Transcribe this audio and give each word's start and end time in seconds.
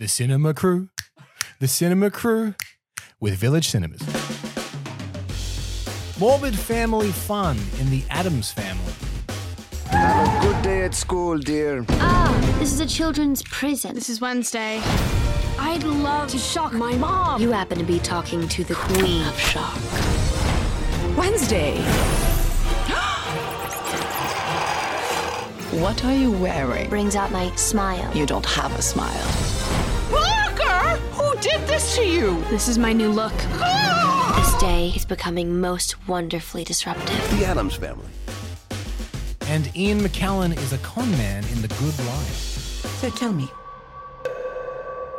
The 0.00 0.08
Cinema 0.08 0.54
Crew. 0.54 0.88
The 1.58 1.68
Cinema 1.68 2.10
Crew 2.10 2.54
with 3.20 3.34
Village 3.34 3.68
Cinemas. 3.68 4.00
Morbid 6.18 6.58
family 6.58 7.12
fun 7.12 7.58
in 7.78 7.90
the 7.90 8.02
Addams 8.08 8.50
family. 8.50 8.94
Have 9.88 10.42
a 10.42 10.46
good 10.46 10.62
day 10.62 10.84
at 10.84 10.94
school, 10.94 11.36
dear. 11.36 11.84
Ah, 11.90 12.54
this 12.58 12.72
is 12.72 12.80
a 12.80 12.86
children's 12.86 13.42
prison. 13.42 13.94
This 13.94 14.08
is 14.08 14.22
Wednesday. 14.22 14.80
I'd 15.58 15.82
love 15.82 16.30
to 16.30 16.38
shock 16.38 16.72
my 16.72 16.94
mom. 16.94 17.42
You 17.42 17.50
happen 17.50 17.76
to 17.76 17.84
be 17.84 17.98
talking 17.98 18.48
to 18.48 18.64
the 18.64 18.76
Queen 18.76 19.26
of 19.26 19.38
Shock. 19.38 19.76
Wednesday. 21.14 21.76
what 25.78 26.02
are 26.06 26.16
you 26.16 26.32
wearing? 26.32 26.88
Brings 26.88 27.16
out 27.16 27.30
my 27.32 27.54
smile. 27.56 28.10
You 28.16 28.24
don't 28.24 28.46
have 28.46 28.72
a 28.78 28.80
smile. 28.80 29.49
Parker! 31.40 31.58
Who 31.58 31.58
did 31.58 31.68
this 31.68 31.96
to 31.96 32.02
you? 32.02 32.40
This 32.50 32.68
is 32.68 32.78
my 32.78 32.92
new 32.92 33.10
look. 33.10 33.32
Ah! 33.36 34.34
This 34.36 34.60
day 34.60 34.92
is 34.94 35.04
becoming 35.04 35.60
most 35.60 36.08
wonderfully 36.08 36.64
disruptive. 36.64 37.38
The 37.38 37.46
Addams 37.46 37.76
family. 37.76 38.08
And 39.48 39.74
Ian 39.76 40.00
McKellen 40.00 40.56
is 40.56 40.72
a 40.72 40.78
con 40.78 41.10
man 41.12 41.44
in 41.52 41.62
The 41.62 41.68
Good 41.68 41.98
Liar. 41.98 42.34
So 43.00 43.10
tell 43.10 43.32
me, 43.32 43.50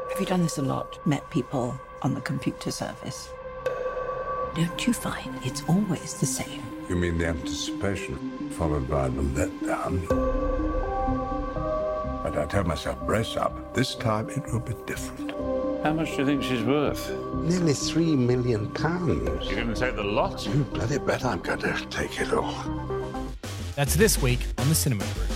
have 0.10 0.20
you 0.20 0.26
done 0.26 0.44
this 0.44 0.58
a 0.58 0.62
lot? 0.62 1.06
Met 1.06 1.30
people 1.30 1.80
on 2.02 2.14
the 2.14 2.22
computer 2.22 2.72
service? 2.72 3.30
Don't 4.56 4.86
you 4.88 4.94
find 4.94 5.34
it's 5.44 5.64
always 5.68 6.14
the 6.16 6.26
same? 6.26 6.62
You 6.90 6.96
mean 6.96 7.18
the 7.18 7.28
anticipation 7.28 8.50
followed 8.52 8.90
by 8.90 9.08
the 9.10 9.22
letdown? 9.22 10.08
But 12.24 12.38
I 12.38 12.46
tell 12.46 12.64
myself, 12.64 13.00
brace 13.06 13.36
up. 13.38 13.74
This 13.74 13.96
time 13.96 14.30
it 14.30 14.44
will 14.52 14.60
be 14.60 14.76
different. 14.86 15.32
How 15.84 15.94
much 15.94 16.12
do 16.12 16.18
you 16.18 16.26
think 16.28 16.44
she's 16.44 16.62
worth? 16.62 17.10
Nearly 17.34 17.74
three 17.74 18.16
million 18.16 18.70
pounds. 18.70 19.48
You're 19.48 19.56
going 19.56 19.74
to 19.74 19.80
take 19.80 19.96
the 19.96 20.04
lot? 20.04 20.46
You 20.46 20.64
bloody 20.66 21.00
bet 21.00 21.26
I'm 21.26 21.40
going 21.40 21.58
to 21.58 21.86
take 21.90 22.22
it 22.22 22.32
all. 22.32 22.54
That's 23.76 23.96
this 23.96 24.22
week 24.22 24.42
on 24.60 24.70
The 24.70 24.76
Cinema 24.76 25.04
Crew. 25.04 25.36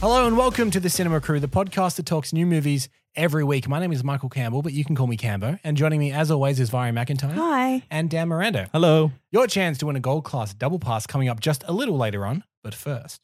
Hello 0.00 0.26
and 0.26 0.36
welcome 0.36 0.72
to 0.72 0.80
The 0.80 0.90
Cinema 0.90 1.20
Crew, 1.20 1.38
the 1.38 1.46
podcast 1.46 1.94
that 1.96 2.06
talks 2.06 2.32
new 2.32 2.44
movies 2.44 2.88
every 3.14 3.44
week. 3.44 3.68
My 3.68 3.78
name 3.78 3.92
is 3.92 4.02
Michael 4.02 4.30
Campbell, 4.30 4.62
but 4.62 4.72
you 4.72 4.84
can 4.84 4.96
call 4.96 5.06
me 5.06 5.16
Cambo. 5.16 5.60
And 5.62 5.76
joining 5.76 6.00
me, 6.00 6.10
as 6.10 6.32
always, 6.32 6.58
is 6.58 6.70
Vari 6.70 6.90
McIntyre. 6.90 7.34
Hi. 7.34 7.84
And 7.88 8.10
Dan 8.10 8.26
Miranda. 8.26 8.68
Hello. 8.72 9.12
Your 9.30 9.46
chance 9.46 9.78
to 9.78 9.86
win 9.86 9.94
a 9.94 10.00
gold 10.00 10.24
class 10.24 10.54
double 10.54 10.80
pass 10.80 11.06
coming 11.06 11.28
up 11.28 11.38
just 11.38 11.62
a 11.68 11.72
little 11.72 11.96
later 11.96 12.26
on. 12.26 12.42
But 12.64 12.74
first, 12.74 13.20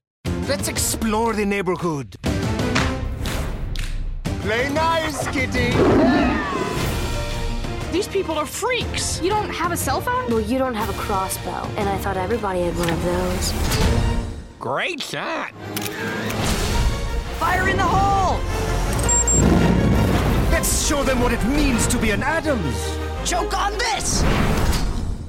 Let's 0.48 0.66
explore 0.68 1.34
the 1.34 1.44
neighborhood. 1.44 2.16
Play 4.42 4.68
nice, 4.70 5.28
kitty. 5.28 5.70
These 7.92 8.08
people 8.08 8.36
are 8.36 8.44
freaks. 8.44 9.22
You 9.22 9.30
don't 9.30 9.50
have 9.50 9.70
a 9.70 9.76
cell 9.76 10.00
phone? 10.00 10.26
Well, 10.30 10.40
you 10.40 10.58
don't 10.58 10.74
have 10.74 10.90
a 10.90 10.94
crossbow, 10.94 11.68
and 11.76 11.88
I 11.88 11.96
thought 11.98 12.16
everybody 12.16 12.62
had 12.62 12.76
one 12.76 12.90
of 12.90 13.04
those. 13.04 13.52
Great 14.58 15.00
shot. 15.00 15.52
Fire 17.38 17.68
in 17.68 17.76
the 17.76 17.84
hole! 17.84 18.40
Let's 20.50 20.88
show 20.88 21.04
them 21.04 21.20
what 21.20 21.32
it 21.32 21.44
means 21.46 21.86
to 21.86 21.98
be 21.98 22.10
an 22.10 22.24
Addams. 22.24 22.98
Choke 23.24 23.56
on 23.56 23.78
this! 23.78 24.24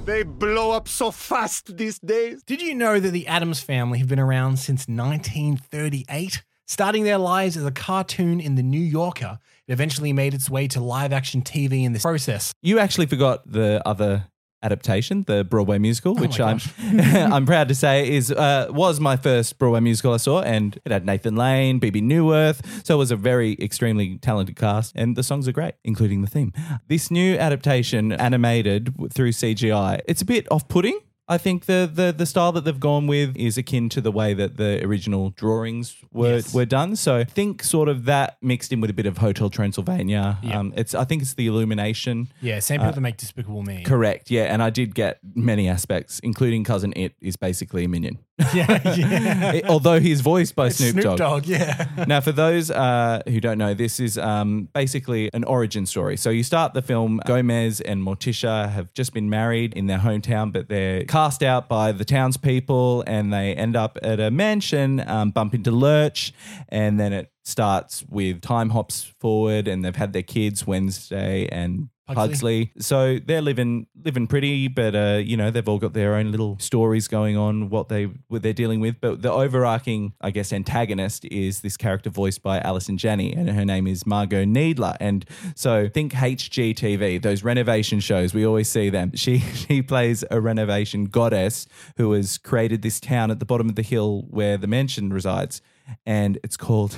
They 0.05 0.23
blow 0.23 0.71
up 0.71 0.87
so 0.87 1.11
fast 1.11 1.77
these 1.77 1.99
days. 1.99 2.41
did 2.43 2.63
you 2.63 2.73
know 2.73 2.99
that 2.99 3.11
the 3.11 3.27
Addams 3.27 3.59
family 3.59 3.99
have 3.99 4.07
been 4.07 4.19
around 4.19 4.57
since 4.57 4.87
1938? 4.87 6.41
Starting 6.73 7.03
their 7.03 7.19
lives 7.19 7.55
as 7.55 7.63
a 7.63 7.71
cartoon 7.71 8.39
in 8.39 8.55
The 8.55 8.63
New 8.63 8.81
Yorker, 8.81 9.37
it 9.67 9.73
eventually 9.73 10.11
made 10.11 10.33
its 10.33 10.49
way 10.49 10.67
to 10.69 10.79
live 10.79 11.13
action 11.13 11.43
TV 11.43 11.83
in 11.83 11.93
the 11.93 11.99
process. 11.99 12.51
You 12.63 12.79
actually 12.79 13.05
forgot 13.05 13.43
the 13.45 13.79
other 13.85 14.25
adaptation, 14.63 15.21
the 15.27 15.43
Broadway 15.43 15.77
musical, 15.77 16.17
Oh 16.17 16.21
which 16.21 16.39
I'm 16.39 16.59
I'm 16.81 17.45
proud 17.45 17.67
to 17.67 17.75
say 17.75 18.09
is 18.09 18.31
uh, 18.31 18.69
was 18.71 18.99
my 18.99 19.17
first 19.17 19.59
Broadway 19.59 19.81
musical 19.81 20.15
I 20.15 20.17
saw, 20.17 20.41
and 20.41 20.79
it 20.83 20.91
had 20.91 21.05
Nathan 21.05 21.35
Lane, 21.35 21.77
Bebe 21.77 22.01
Neuwirth, 22.01 22.61
so 22.83 22.95
it 22.95 22.97
was 22.97 23.11
a 23.11 23.17
very 23.17 23.55
extremely 23.61 24.17
talented 24.17 24.55
cast, 24.55 24.93
and 24.95 25.15
the 25.15 25.21
songs 25.21 25.47
are 25.47 25.51
great, 25.51 25.75
including 25.83 26.23
the 26.23 26.27
theme. 26.27 26.53
This 26.87 27.11
new 27.11 27.37
adaptation, 27.37 28.11
animated 28.13 28.95
through 29.13 29.33
CGI, 29.33 30.01
it's 30.07 30.23
a 30.23 30.25
bit 30.25 30.47
off-putting. 30.49 30.99
I 31.27 31.37
think 31.37 31.65
the, 31.67 31.89
the 31.91 32.11
the 32.11 32.25
style 32.25 32.51
that 32.51 32.65
they've 32.65 32.79
gone 32.79 33.07
with 33.07 33.35
is 33.37 33.57
akin 33.57 33.87
to 33.89 34.01
the 34.01 34.11
way 34.11 34.33
that 34.33 34.57
the 34.57 34.83
original 34.85 35.29
drawings 35.29 35.95
were 36.11 36.35
Yes. 36.35 36.53
were 36.53 36.65
done. 36.65 36.95
So 36.97 37.15
I 37.15 37.23
think 37.23 37.63
sort 37.63 37.87
of 37.87 38.03
that 38.05 38.37
mixed 38.41 38.73
in 38.73 38.81
with 38.81 38.89
a 38.89 38.93
bit 38.93 39.05
of 39.05 39.19
Hotel 39.19 39.49
Transylvania. 39.49 40.37
Yeah. 40.43 40.59
Um, 40.59 40.73
it's 40.75 40.93
I 40.93 41.05
think 41.05 41.21
it's 41.21 41.33
the 41.35 41.47
illumination. 41.47 42.27
Yeah, 42.41 42.59
same 42.59 42.79
people 42.81 42.93
that 42.93 43.01
make 43.01 43.17
Despicable 43.17 43.63
Me. 43.63 43.83
Correct. 43.83 44.29
Yeah, 44.31 44.53
and 44.53 44.61
I 44.61 44.69
did 44.69 44.95
get 44.95 45.19
many 45.33 45.69
aspects, 45.69 46.19
including 46.19 46.63
cousin 46.65 46.91
It 46.95 47.13
is 47.21 47.37
basically 47.37 47.85
a 47.85 47.87
minion. 47.87 48.19
Yeah, 48.53 48.95
yeah. 48.95 49.61
Although 49.67 49.99
he's 49.99 50.21
voiced 50.21 50.55
by 50.55 50.67
It's 50.67 50.77
Snoop, 50.77 51.17
Dogg. 51.17 51.45
yeah. 51.45 51.87
Now, 52.07 52.21
for 52.21 52.31
those 52.31 52.69
uh, 52.69 53.21
who 53.27 53.39
don't 53.39 53.57
know, 53.57 53.73
this 53.73 53.99
is 53.99 54.17
um, 54.17 54.69
basically 54.73 55.29
an 55.33 55.43
origin 55.43 55.85
story. 55.85 56.17
So 56.17 56.29
you 56.29 56.43
start 56.43 56.73
the 56.73 56.81
film. 56.81 57.19
Gomez 57.25 57.81
and 57.81 58.01
Morticia 58.01 58.69
have 58.69 58.93
just 58.93 59.13
been 59.13 59.29
married 59.29 59.73
in 59.73 59.87
their 59.87 59.99
hometown, 59.99 60.51
but 60.51 60.69
they're 60.69 61.03
cast 61.05 61.41
out 61.43 61.67
by 61.67 61.91
the 61.91 62.05
townspeople, 62.05 63.03
and 63.07 63.31
they 63.33 63.53
end 63.55 63.75
up 63.75 63.97
at 64.03 64.19
a 64.19 64.29
mansion, 64.31 64.99
um, 65.07 65.31
bump 65.31 65.53
into 65.53 65.71
Lurch, 65.71 66.33
and 66.69 66.99
then 66.99 67.13
it 67.13 67.31
starts 67.43 68.03
with 68.09 68.41
time 68.41 68.71
hops 68.71 69.03
forward, 69.19 69.67
and 69.67 69.83
they've 69.83 69.95
had 69.95 70.13
their 70.13 70.23
kids 70.23 70.65
Wednesday 70.65 71.47
and 71.51 71.89
Pugsley. 72.07 72.27
Pugsley. 72.27 72.71
So 72.79 73.19
they're 73.25 73.41
living 73.41 73.87
living 74.03 74.27
pretty, 74.27 74.67
but 74.67 74.93
uh, 74.93 75.21
you 75.23 75.37
know 75.37 75.51
they've 75.51 75.67
all 75.67 75.79
got 75.79 75.93
their 75.93 76.15
own 76.15 76.31
little 76.31 76.57
stories 76.59 77.07
going 77.07 77.37
on, 77.37 77.69
what 77.69 77.87
they 77.87 78.05
what 78.27 78.43
they're 78.43 78.51
dealing 78.51 78.81
with. 78.81 78.99
But 78.99 79.21
the 79.21 79.31
overarching, 79.31 80.13
I 80.19 80.31
guess, 80.31 80.51
antagonist 80.51 81.23
is 81.25 81.61
this 81.61 81.77
character 81.77 82.09
voiced 82.09 82.43
by 82.43 82.59
Allison 82.59 82.97
Janney, 82.97 83.33
and 83.33 83.49
her 83.49 83.63
name 83.63 83.87
is 83.87 84.05
Margaux 84.05 84.43
Needler. 84.43 84.97
And 84.99 85.25
so 85.55 85.87
think 85.87 86.11
HGTV, 86.13 87.21
those 87.21 87.41
renovation 87.41 88.01
shows 88.01 88.33
we 88.33 88.45
always 88.45 88.69
see 88.69 88.89
them. 88.89 89.15
She 89.15 89.37
she 89.53 89.81
plays 89.81 90.25
a 90.29 90.41
renovation 90.41 91.05
goddess 91.05 91.67
who 91.95 92.11
has 92.11 92.37
created 92.37 92.81
this 92.81 92.99
town 92.99 93.31
at 93.31 93.39
the 93.39 93.45
bottom 93.45 93.69
of 93.69 93.75
the 93.75 93.81
hill 93.81 94.25
where 94.29 94.57
the 94.57 94.67
mansion 94.67 95.13
resides, 95.13 95.61
and 96.05 96.37
it's 96.43 96.57
called. 96.57 96.97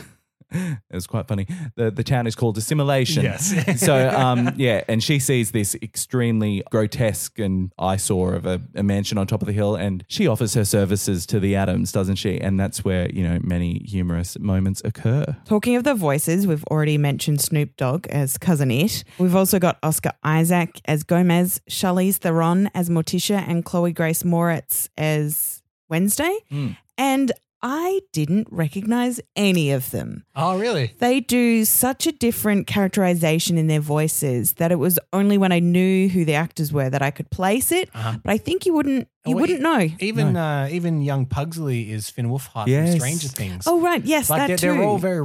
It 0.96 0.96
was 0.96 1.08
quite 1.08 1.28
funny. 1.28 1.48
The 1.76 1.92
the 1.92 2.04
town 2.04 2.28
is 2.28 2.36
called 2.36 2.58
Assimilation. 2.58 3.24
Yes. 3.24 3.54
so 3.82 4.10
um 4.10 4.54
yeah, 4.56 4.84
and 4.88 5.04
she 5.04 5.20
sees 5.20 5.52
this 5.52 5.76
extremely 5.82 6.64
grotesque 6.72 7.40
and 7.40 7.72
eyesore 7.78 8.34
of 8.34 8.46
a, 8.46 8.62
a 8.76 8.84
mansion 8.84 9.18
on 9.18 9.28
top 9.28 9.42
of 9.42 9.48
the 9.48 9.54
hill, 9.54 9.76
and 9.76 10.06
she 10.08 10.28
offers 10.28 10.54
her 10.54 10.64
services 10.64 11.26
to 11.28 11.40
the 11.40 11.56
Addams, 11.56 11.92
doesn't 11.92 12.16
she? 12.16 12.40
And 12.40 12.60
that's 12.60 12.86
where 12.86 13.10
you 13.10 13.28
know 13.28 13.40
many 13.42 13.80
humorous 13.80 14.40
moments 14.40 14.82
occur. 14.86 15.36
Talking 15.46 15.76
of 15.76 15.84
the 15.84 15.96
voices, 15.96 16.48
we've 16.48 16.64
already 16.66 16.98
mentioned 16.98 17.42
Snoop 17.42 17.76
Dogg 17.76 18.08
as 18.08 18.38
Cousin 18.38 18.72
It. 18.72 19.04
We've 19.18 19.36
also 19.36 19.60
got 19.60 19.78
Oscar 19.84 20.12
Isaac 20.24 20.80
as 20.86 21.04
Gomez, 21.04 21.62
Charlize 21.70 22.18
Theron 22.18 22.70
as 22.74 22.90
Morticia, 22.90 23.44
and 23.48 23.66
Chloe 23.66 23.92
Grace 23.92 24.24
Moretz 24.24 24.90
as 24.98 25.62
Wednesday. 25.90 26.38
Mm. 26.52 26.78
And 26.98 27.32
I 27.62 28.02
didn't 28.14 28.48
recognize 28.52 29.20
any 29.36 29.72
of 29.72 29.90
them. 29.92 30.26
Oh, 30.36 30.60
really? 30.60 30.94
They 31.00 31.20
do 31.20 31.66
such 31.66 32.06
a 32.06 32.12
different 32.12 32.68
characterization 32.68 33.58
in 33.58 33.66
their 33.68 33.80
voices 33.80 34.54
that 34.54 34.72
it 34.72 34.76
was 34.76 35.00
only 35.14 35.38
when 35.38 35.52
I 35.52 35.60
knew 35.60 36.08
who 36.10 36.26
the 36.26 36.36
actors 36.36 36.72
were 36.72 36.90
that 36.90 37.02
I 37.02 37.10
could 37.12 37.32
place 37.32 37.72
it. 37.72 37.90
Uh-huh. 37.96 38.20
But 38.24 38.32
I 38.32 38.38
think 38.38 38.66
you 38.66 38.74
wouldn't 38.74 39.08
you 39.26 39.36
Oh, 39.36 39.40
wouldn't 39.42 39.62
know. 39.62 39.88
Even 40.00 40.38
uh, 40.38 40.68
even 40.72 41.02
young 41.02 41.26
Pugsley 41.26 41.92
is 41.92 42.10
Finn 42.10 42.28
Wolfhard 42.28 42.68
Yes. 42.68 42.92
from 42.92 43.00
Stranger 43.00 43.28
Things. 43.30 43.64
Oh 43.66 43.82
right, 43.82 44.04
yes, 44.06 44.30
like 44.30 44.42
that 44.42 44.48
they're, 44.48 44.58
too. 44.58 44.74
they're 44.78 44.84
all 44.84 45.00
very 45.00 45.22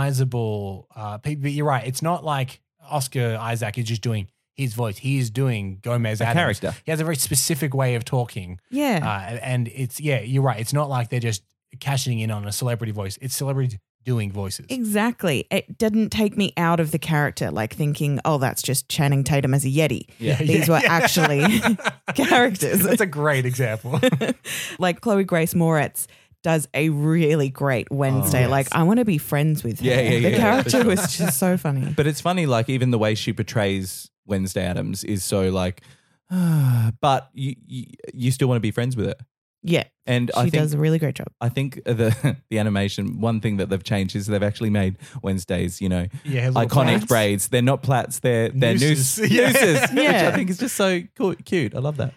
recognizable 0.00 0.86
uh, 0.94 1.18
people. 1.18 1.42
But 1.42 1.52
you're 1.52 1.66
right. 1.66 1.86
It's 1.86 2.02
not 2.02 2.24
like 2.24 2.60
Oscar 2.88 3.36
Isaac 3.40 3.78
is 3.78 3.84
just 3.86 4.02
doing 4.02 4.28
his 4.54 4.74
voice. 4.74 4.98
He 4.98 5.18
is 5.18 5.30
doing 5.30 5.78
Gomez 5.82 6.20
A 6.20 6.24
Addams. 6.26 6.58
character. 6.60 6.80
He 6.84 6.90
has 6.90 7.00
a 7.00 7.04
very 7.04 7.16
specific 7.16 7.74
way 7.74 7.94
of 7.94 8.04
talking. 8.04 8.60
yeah. 8.70 9.00
Uh, 9.02 9.38
and 9.42 9.68
it's 9.68 10.00
yeah, 10.00 10.20
you're 10.20 10.42
right. 10.42 10.60
It's 10.60 10.72
not 10.72 10.88
like 10.88 11.08
they're 11.08 11.20
just 11.20 11.42
cashing 11.78 12.18
in 12.20 12.30
on 12.30 12.46
a 12.46 12.52
celebrity 12.52 12.92
voice. 12.92 13.18
It's 13.20 13.34
celebrity 13.36 13.78
doing 14.04 14.32
voices. 14.32 14.66
Exactly. 14.70 15.46
It 15.50 15.76
didn't 15.78 16.08
take 16.10 16.36
me 16.36 16.52
out 16.56 16.80
of 16.80 16.90
the 16.90 16.98
character, 16.98 17.50
like 17.50 17.74
thinking, 17.74 18.18
oh, 18.24 18.38
that's 18.38 18.62
just 18.62 18.88
Channing 18.88 19.24
Tatum 19.24 19.52
as 19.54 19.64
a 19.64 19.68
Yeti. 19.68 20.06
Yeah, 20.18 20.36
These 20.36 20.68
yeah, 20.68 20.74
were 20.74 20.80
yeah. 20.82 20.90
actually 20.92 21.44
characters. 22.14 22.80
That's 22.82 23.00
a 23.02 23.06
great 23.06 23.44
example. 23.44 24.00
like 24.78 25.00
Chloe 25.02 25.24
Grace 25.24 25.54
Moretz 25.54 26.06
does 26.42 26.66
a 26.72 26.88
really 26.88 27.50
great 27.50 27.90
Wednesday. 27.90 28.38
Oh, 28.38 28.42
yes. 28.42 28.50
Like, 28.50 28.68
I 28.74 28.82
want 28.84 28.98
to 29.00 29.04
be 29.04 29.18
friends 29.18 29.62
with 29.62 29.80
her. 29.80 29.86
Yeah, 29.86 30.00
yeah, 30.00 30.10
The 30.20 30.30
yeah, 30.30 30.36
character 30.38 30.70
for 30.70 30.76
sure. 30.78 30.84
was 30.86 31.16
just 31.18 31.38
so 31.38 31.58
funny. 31.58 31.92
But 31.94 32.06
it's 32.06 32.22
funny, 32.22 32.46
like 32.46 32.70
even 32.70 32.90
the 32.92 32.98
way 32.98 33.14
she 33.14 33.34
portrays 33.34 34.10
Wednesday 34.24 34.64
Addams 34.64 35.04
is 35.04 35.22
so 35.22 35.50
like, 35.50 35.82
but 36.30 37.28
you 37.34 37.56
you, 37.66 37.84
you 38.14 38.30
still 38.30 38.48
want 38.48 38.56
to 38.56 38.60
be 38.62 38.70
friends 38.70 38.96
with 38.96 39.06
her. 39.08 39.14
Yeah. 39.62 39.84
And 40.06 40.30
She 40.34 40.40
I 40.40 40.42
think 40.44 40.54
does 40.54 40.72
a 40.74 40.78
really 40.78 40.98
great 40.98 41.14
job. 41.14 41.28
I 41.40 41.48
think 41.50 41.84
the 41.84 42.36
the 42.50 42.58
animation 42.58 43.20
one 43.20 43.40
thing 43.40 43.58
that 43.58 43.68
they've 43.68 43.84
changed 43.84 44.16
is 44.16 44.26
they've 44.26 44.42
actually 44.42 44.70
made 44.70 44.96
Wednesdays, 45.22 45.80
you 45.80 45.88
know, 45.88 46.06
Yeah, 46.24 46.48
iconic 46.50 46.70
plants. 46.70 47.06
braids. 47.06 47.48
They're 47.48 47.60
not 47.62 47.82
plaits, 47.82 48.20
they're 48.20 48.48
they're 48.48 48.72
Nooses. 48.74 49.18
nooses, 49.18 49.30
Yeah. 49.30 49.46
nooses, 49.48 49.90
which 49.92 50.06
I 50.08 50.32
think 50.32 50.50
is 50.50 50.58
just 50.58 50.76
so 50.76 51.02
cool, 51.14 51.34
cute. 51.44 51.74
I 51.74 51.78
love 51.78 51.96
that. 51.98 52.14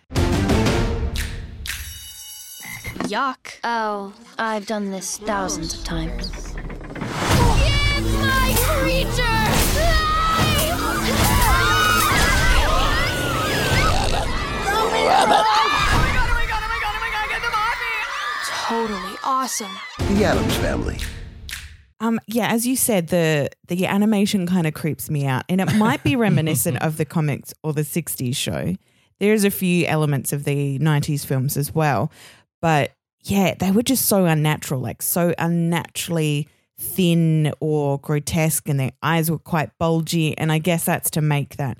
Yuck. 3.10 3.60
Oh, 3.64 4.14
I've 4.40 4.66
done 4.66 4.90
this 4.92 5.18
thousands 5.18 5.74
of 5.78 5.84
times. 5.84 6.32
It's 6.36 8.18
my 8.22 8.54
creature! 8.58 9.30
Totally 18.74 19.18
awesome. 19.24 19.70
The 20.00 20.26
Addams 20.26 20.56
family. 20.58 20.98
Um, 22.00 22.20
yeah, 22.26 22.48
as 22.48 22.66
you 22.66 22.76
said, 22.76 23.10
the 23.10 23.52
the 23.68 23.86
animation 23.86 24.48
kind 24.48 24.66
of 24.66 24.74
creeps 24.74 25.12
me 25.12 25.28
out, 25.28 25.44
and 25.48 25.62
it 25.62 25.76
might 25.76 26.04
be 26.04 26.16
reminiscent 26.16 26.78
of 26.82 26.98
the 26.98 27.06
comics 27.06 27.54
or 27.62 27.72
the 27.74 27.84
'60s 27.84 28.36
show. 28.36 28.76
There's 29.20 29.44
a 29.44 29.52
few 29.52 29.86
elements 29.86 30.34
of 30.34 30.44
the 30.44 30.80
'90s 30.80 31.24
films 31.24 31.56
as 31.56 31.76
well, 31.76 32.12
but 32.64 32.94
yeah, 33.22 33.54
they 33.54 33.70
were 33.70 33.84
just 33.84 34.08
so 34.08 34.26
unnatural, 34.26 34.82
like 34.82 35.04
so 35.04 35.36
unnaturally 35.38 36.48
thin 36.76 37.54
or 37.60 38.00
grotesque, 38.00 38.68
and 38.68 38.80
their 38.80 38.94
eyes 39.04 39.30
were 39.30 39.38
quite 39.38 39.70
bulgy. 39.78 40.36
And 40.36 40.52
I 40.52 40.58
guess 40.58 40.84
that's 40.84 41.12
to 41.12 41.22
make 41.22 41.58
that 41.58 41.78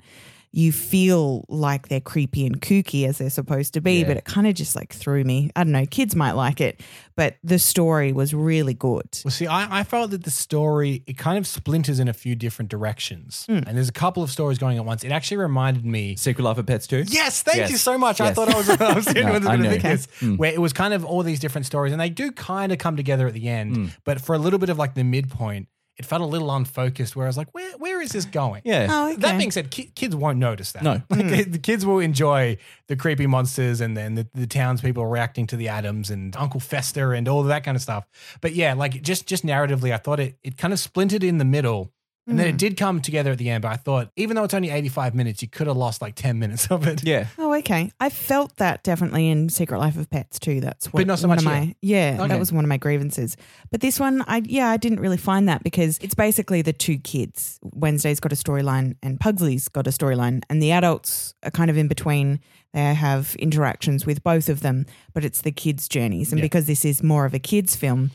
you 0.56 0.70
feel 0.70 1.44
like 1.48 1.88
they're 1.88 2.00
creepy 2.00 2.46
and 2.46 2.60
kooky 2.60 3.06
as 3.08 3.18
they're 3.18 3.28
supposed 3.28 3.74
to 3.74 3.80
be, 3.80 4.00
Yeah. 4.00 4.06
but 4.06 4.16
it 4.18 4.24
kind 4.24 4.46
of 4.46 4.54
just 4.54 4.76
like 4.76 4.92
threw 4.92 5.24
me. 5.24 5.50
I 5.56 5.64
don't 5.64 5.72
know, 5.72 5.84
kids 5.84 6.14
might 6.14 6.32
like 6.32 6.60
it, 6.60 6.80
but 7.16 7.36
the 7.42 7.58
story 7.58 8.12
was 8.12 8.32
really 8.32 8.72
good. 8.74 9.08
Well, 9.24 9.32
see, 9.32 9.48
I, 9.48 9.80
I 9.80 9.82
felt 9.82 10.12
that 10.12 10.22
the 10.22 10.30
story 10.30 11.02
it 11.08 11.18
kind 11.18 11.38
of 11.38 11.46
splinters 11.48 11.98
in 11.98 12.06
a 12.06 12.12
few 12.12 12.36
different 12.36 12.70
directions, 12.70 13.44
Hmm. 13.46 13.58
and 13.66 13.76
there's 13.76 13.88
a 13.88 13.92
couple 13.92 14.22
of 14.22 14.30
stories 14.30 14.58
going 14.58 14.76
at 14.76 14.84
once. 14.84 15.02
It 15.02 15.10
actually 15.10 15.38
reminded 15.38 15.84
me. 15.84 16.14
Secret 16.16 16.44
Life 16.44 16.58
of 16.58 16.66
Pets 16.66 16.86
too. 16.86 17.04
Yes, 17.08 17.42
thank 17.42 17.58
Yes. 17.58 17.70
you 17.72 17.76
so 17.76 17.98
much. 17.98 18.20
I 18.20 18.32
thought 18.32 18.48
I 18.48 18.56
was, 18.56 18.68
I 18.70 18.92
was 18.94 19.04
doing 19.14 19.26
No, 19.26 19.32
with 19.32 19.46
I 19.46 19.54
a 19.54 19.58
bit 19.58 19.68
know. 19.70 19.76
of 19.76 19.82
this, 19.82 20.06
Mm. 20.20 20.38
where 20.38 20.52
it 20.52 20.60
was 20.60 20.72
kind 20.72 20.94
of 20.94 21.04
all 21.04 21.24
these 21.24 21.40
different 21.40 21.66
stories, 21.66 21.90
and 21.92 22.00
they 22.00 22.10
do 22.10 22.30
kind 22.30 22.70
of 22.70 22.78
come 22.78 22.96
together 22.96 23.26
at 23.26 23.34
the 23.34 23.48
end. 23.48 23.76
Mm. 23.76 23.90
But 24.04 24.20
for 24.20 24.34
a 24.34 24.38
little 24.38 24.60
bit 24.60 24.68
of 24.68 24.78
like 24.78 24.94
the 24.94 25.02
midpoint, 25.02 25.66
it 25.96 26.04
felt 26.04 26.22
a 26.22 26.26
little 26.26 26.50
unfocused. 26.50 27.14
Where 27.14 27.26
I 27.26 27.28
was 27.28 27.36
like, 27.36 27.52
where 27.54 27.70
where 27.78 28.00
is 28.00 28.10
this 28.10 28.24
going? 28.24 28.62
Yeah. 28.64 28.88
Oh, 28.90 29.12
okay. 29.12 29.20
That 29.20 29.38
being 29.38 29.50
said, 29.50 29.70
ki- 29.70 29.92
kids 29.94 30.16
won't 30.16 30.38
notice 30.38 30.72
that. 30.72 30.82
No. 30.82 31.02
Like, 31.10 31.24
eh, 31.26 31.44
the 31.46 31.58
kids 31.58 31.86
will 31.86 32.00
enjoy 32.00 32.56
the 32.88 32.96
creepy 32.96 33.26
monsters 33.26 33.80
and 33.80 33.96
then 33.96 34.14
the, 34.16 34.26
the 34.34 34.46
townspeople 34.46 35.06
reacting 35.06 35.46
to 35.48 35.56
the 35.56 35.68
Addams 35.68 36.10
and 36.10 36.34
Uncle 36.36 36.60
Fester 36.60 37.12
and 37.12 37.28
all 37.28 37.40
of 37.40 37.46
that 37.46 37.62
kind 37.64 37.76
of 37.76 37.82
stuff. 37.82 38.06
But 38.40 38.54
yeah, 38.54 38.74
like 38.74 39.02
just 39.02 39.26
just 39.26 39.44
narratively, 39.44 39.92
I 39.92 39.98
thought 39.98 40.20
it 40.20 40.36
it 40.42 40.56
kind 40.56 40.72
of 40.72 40.78
splintered 40.80 41.22
in 41.22 41.38
the 41.38 41.44
middle. 41.44 41.92
And 42.26 42.38
then 42.38 42.46
it 42.46 42.52
hmm. 42.52 42.56
did 42.56 42.76
come 42.78 43.02
together 43.02 43.32
at 43.32 43.38
the 43.38 43.50
end, 43.50 43.62
but 43.62 43.72
I 43.72 43.76
thought 43.76 44.10
even 44.16 44.34
though 44.34 44.44
it's 44.44 44.54
only 44.54 44.70
85 44.70 45.14
minutes, 45.14 45.42
you 45.42 45.48
could 45.48 45.66
have 45.66 45.76
lost 45.76 46.00
like 46.00 46.14
10 46.14 46.38
minutes 46.38 46.66
of 46.70 46.86
it. 46.86 47.04
Yeah. 47.04 47.26
Oh, 47.36 47.52
okay. 47.56 47.92
I 48.00 48.08
felt 48.08 48.56
that 48.56 48.82
definitely 48.82 49.28
in 49.28 49.50
Secret 49.50 49.78
Life 49.78 49.98
of 49.98 50.08
Pets 50.08 50.38
too. 50.38 50.60
That's 50.60 50.86
what, 50.86 51.00
But 51.00 51.06
not 51.06 51.18
so 51.18 51.28
much 51.28 51.44
my 51.44 51.74
yeah. 51.82 52.16
Okay. 52.18 52.28
That 52.28 52.38
was 52.38 52.50
one 52.50 52.64
of 52.64 52.68
my 52.68 52.78
grievances. 52.78 53.36
But 53.70 53.82
this 53.82 54.00
one, 54.00 54.24
I 54.26 54.40
yeah, 54.44 54.70
I 54.70 54.78
didn't 54.78 55.00
really 55.00 55.18
find 55.18 55.48
that 55.48 55.62
because 55.62 55.98
it's 55.98 56.14
basically 56.14 56.62
the 56.62 56.72
two 56.72 56.98
kids. 56.98 57.58
Wednesday's 57.62 58.20
got 58.20 58.32
a 58.32 58.36
storyline 58.36 58.96
and 59.02 59.20
Pugsley's 59.20 59.68
got 59.68 59.86
a 59.86 59.90
storyline, 59.90 60.42
and 60.48 60.62
the 60.62 60.72
adults 60.72 61.34
are 61.42 61.50
kind 61.50 61.70
of 61.70 61.76
in 61.76 61.88
between. 61.88 62.40
They 62.72 62.94
have 62.94 63.36
interactions 63.38 64.04
with 64.04 64.24
both 64.24 64.48
of 64.48 64.60
them, 64.60 64.86
but 65.12 65.24
it's 65.24 65.42
the 65.42 65.52
kids' 65.52 65.88
journeys, 65.88 66.32
and 66.32 66.40
Yeah. 66.40 66.44
because 66.44 66.66
this 66.66 66.84
is 66.84 67.02
more 67.02 67.24
of 67.24 67.34
a 67.34 67.38
kids' 67.38 67.76
film. 67.76 68.10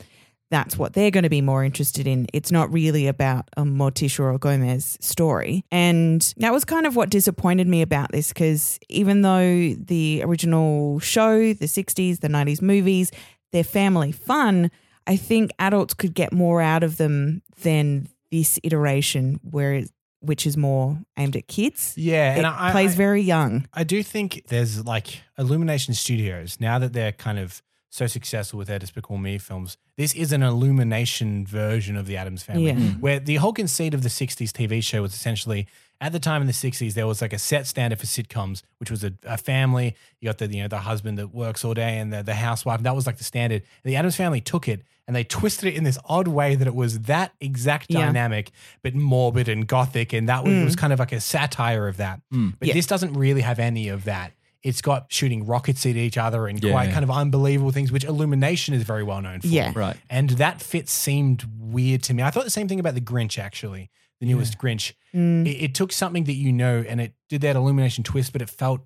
That's 0.50 0.76
what 0.76 0.94
they're 0.94 1.12
going 1.12 1.22
to 1.22 1.30
be 1.30 1.40
more 1.40 1.64
interested 1.64 2.06
in. 2.06 2.26
It's 2.32 2.50
not 2.50 2.72
really 2.72 3.06
about 3.06 3.48
a 3.56 3.62
Morticia 3.62 4.20
or 4.20 4.38
Gomez 4.38 4.98
story. 5.00 5.64
And 5.70 6.34
that 6.38 6.52
was 6.52 6.64
kind 6.64 6.86
of 6.86 6.96
what 6.96 7.08
disappointed 7.08 7.68
me 7.68 7.82
about 7.82 8.10
this 8.10 8.28
because 8.28 8.78
even 8.88 9.22
though 9.22 9.74
the 9.74 10.22
original 10.24 10.98
show, 10.98 11.38
the 11.52 11.66
60s, 11.66 12.20
the 12.20 12.28
90s 12.28 12.60
movies, 12.60 13.12
they're 13.52 13.62
family 13.64 14.10
fun, 14.12 14.70
I 15.06 15.16
think 15.16 15.52
adults 15.58 15.94
could 15.94 16.14
get 16.14 16.32
more 16.32 16.60
out 16.60 16.82
of 16.82 16.96
them 16.96 17.42
than 17.62 18.08
this 18.30 18.58
iteration, 18.62 19.40
where 19.42 19.74
it, 19.74 19.90
which 20.20 20.46
is 20.46 20.56
more 20.56 20.98
aimed 21.16 21.36
at 21.36 21.48
kids. 21.48 21.94
Yeah, 21.96 22.34
It 22.34 22.38
and 22.38 22.46
I, 22.46 22.72
plays 22.72 22.92
I, 22.92 22.96
very 22.96 23.22
young. 23.22 23.66
I 23.72 23.84
do 23.84 24.02
think 24.02 24.44
there's 24.48 24.84
like 24.84 25.20
Illumination 25.38 25.94
Studios 25.94 26.58
now 26.60 26.78
that 26.78 26.92
they're 26.92 27.12
kind 27.12 27.38
of 27.38 27.62
so 27.90 28.06
successful 28.06 28.56
with 28.58 28.68
their 28.68 28.78
Despicable 28.78 29.18
Me 29.18 29.36
films. 29.36 29.76
This 29.96 30.14
is 30.14 30.32
an 30.32 30.42
Illumination 30.42 31.44
version 31.46 31.96
of 31.96 32.06
the 32.06 32.16
Addams 32.16 32.42
Family, 32.42 32.66
Yeah. 32.66 32.74
Mm. 32.74 33.00
where 33.00 33.20
the 33.20 33.36
whole 33.36 33.52
conceit 33.52 33.94
of 33.94 34.02
the 34.02 34.08
'60s 34.08 34.52
TV 34.52 34.82
show 34.82 35.02
was 35.02 35.12
essentially 35.12 35.66
at 36.00 36.12
the 36.12 36.18
time 36.20 36.40
in 36.40 36.46
the 36.46 36.52
'60s 36.54 36.94
there 36.94 37.06
was 37.06 37.20
like 37.20 37.32
a 37.32 37.38
set 37.38 37.66
standard 37.66 37.98
for 37.98 38.06
sitcoms, 38.06 38.62
which 38.78 38.90
was 38.90 39.04
a, 39.04 39.12
a 39.24 39.36
family. 39.36 39.96
You 40.20 40.28
got 40.28 40.38
the 40.38 40.46
you 40.46 40.62
know 40.62 40.68
the 40.68 40.78
husband 40.78 41.18
that 41.18 41.34
works 41.34 41.64
all 41.64 41.74
day 41.74 41.98
and 41.98 42.12
the 42.12 42.22
the 42.22 42.34
housewife. 42.34 42.82
That 42.82 42.94
was 42.94 43.06
like 43.06 43.18
the 43.18 43.24
standard. 43.24 43.62
And 43.84 43.90
the 43.92 43.96
Addams 43.96 44.16
Family 44.16 44.40
took 44.40 44.68
it 44.68 44.82
and 45.06 45.16
they 45.16 45.24
twisted 45.24 45.66
it 45.72 45.74
in 45.74 45.82
this 45.82 45.98
odd 46.04 46.28
way 46.28 46.54
that 46.54 46.68
it 46.68 46.74
was 46.74 47.00
that 47.00 47.32
exact 47.40 47.86
Yeah. 47.90 48.06
dynamic, 48.06 48.52
but 48.82 48.94
morbid 48.94 49.48
and 49.48 49.66
gothic, 49.66 50.12
and 50.12 50.28
that 50.28 50.44
was, 50.44 50.52
Mm. 50.52 50.64
was 50.64 50.76
kind 50.76 50.92
of 50.92 51.00
like 51.00 51.10
a 51.10 51.20
satire 51.20 51.88
of 51.88 51.96
that. 51.96 52.20
But 52.30 52.68
Yeah. 52.68 52.74
this 52.74 52.86
doesn't 52.86 53.14
really 53.14 53.40
have 53.40 53.58
any 53.58 53.88
of 53.88 54.04
that. 54.04 54.32
It's 54.62 54.82
got 54.82 55.06
shooting 55.10 55.46
rockets 55.46 55.86
at 55.86 55.96
each 55.96 56.18
other 56.18 56.46
and 56.46 56.62
Yeah. 56.62 56.72
quite 56.72 56.90
kind 56.90 57.02
of 57.02 57.10
unbelievable 57.10 57.70
things, 57.72 57.90
which 57.90 58.04
Illumination 58.04 58.74
is 58.74 58.82
very 58.82 59.02
well 59.02 59.22
known 59.22 59.40
for. 59.40 59.46
Yeah. 59.46 59.72
Right. 59.74 59.96
And 60.10 60.30
that 60.30 60.60
fit 60.60 60.88
seemed 60.88 61.44
weird 61.58 62.02
to 62.04 62.14
me. 62.14 62.22
I 62.22 62.30
thought 62.30 62.44
the 62.44 62.50
same 62.50 62.68
thing 62.68 62.78
about 62.80 62.94
the 62.94 63.00
Grinch, 63.00 63.38
actually, 63.38 63.90
the 64.20 64.26
newest 64.26 64.58
Grinch. 64.58 64.92
Mm. 65.14 65.46
It, 65.46 65.62
it 65.64 65.74
took 65.74 65.92
something 65.92 66.24
that 66.24 66.34
you 66.34 66.52
know 66.52 66.84
and 66.86 67.00
it 67.00 67.14
did 67.30 67.40
that 67.40 67.56
Illumination 67.56 68.04
twist, 68.04 68.32
but 68.32 68.42
it 68.42 68.50
felt 68.50 68.82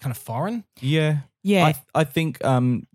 kind 0.00 0.10
of 0.10 0.18
foreign. 0.18 0.64
Yeah. 0.80 1.18
Yeah. 1.44 1.66
I, 1.66 1.74
I 1.94 2.04
think 2.04 2.44
um, 2.44 2.86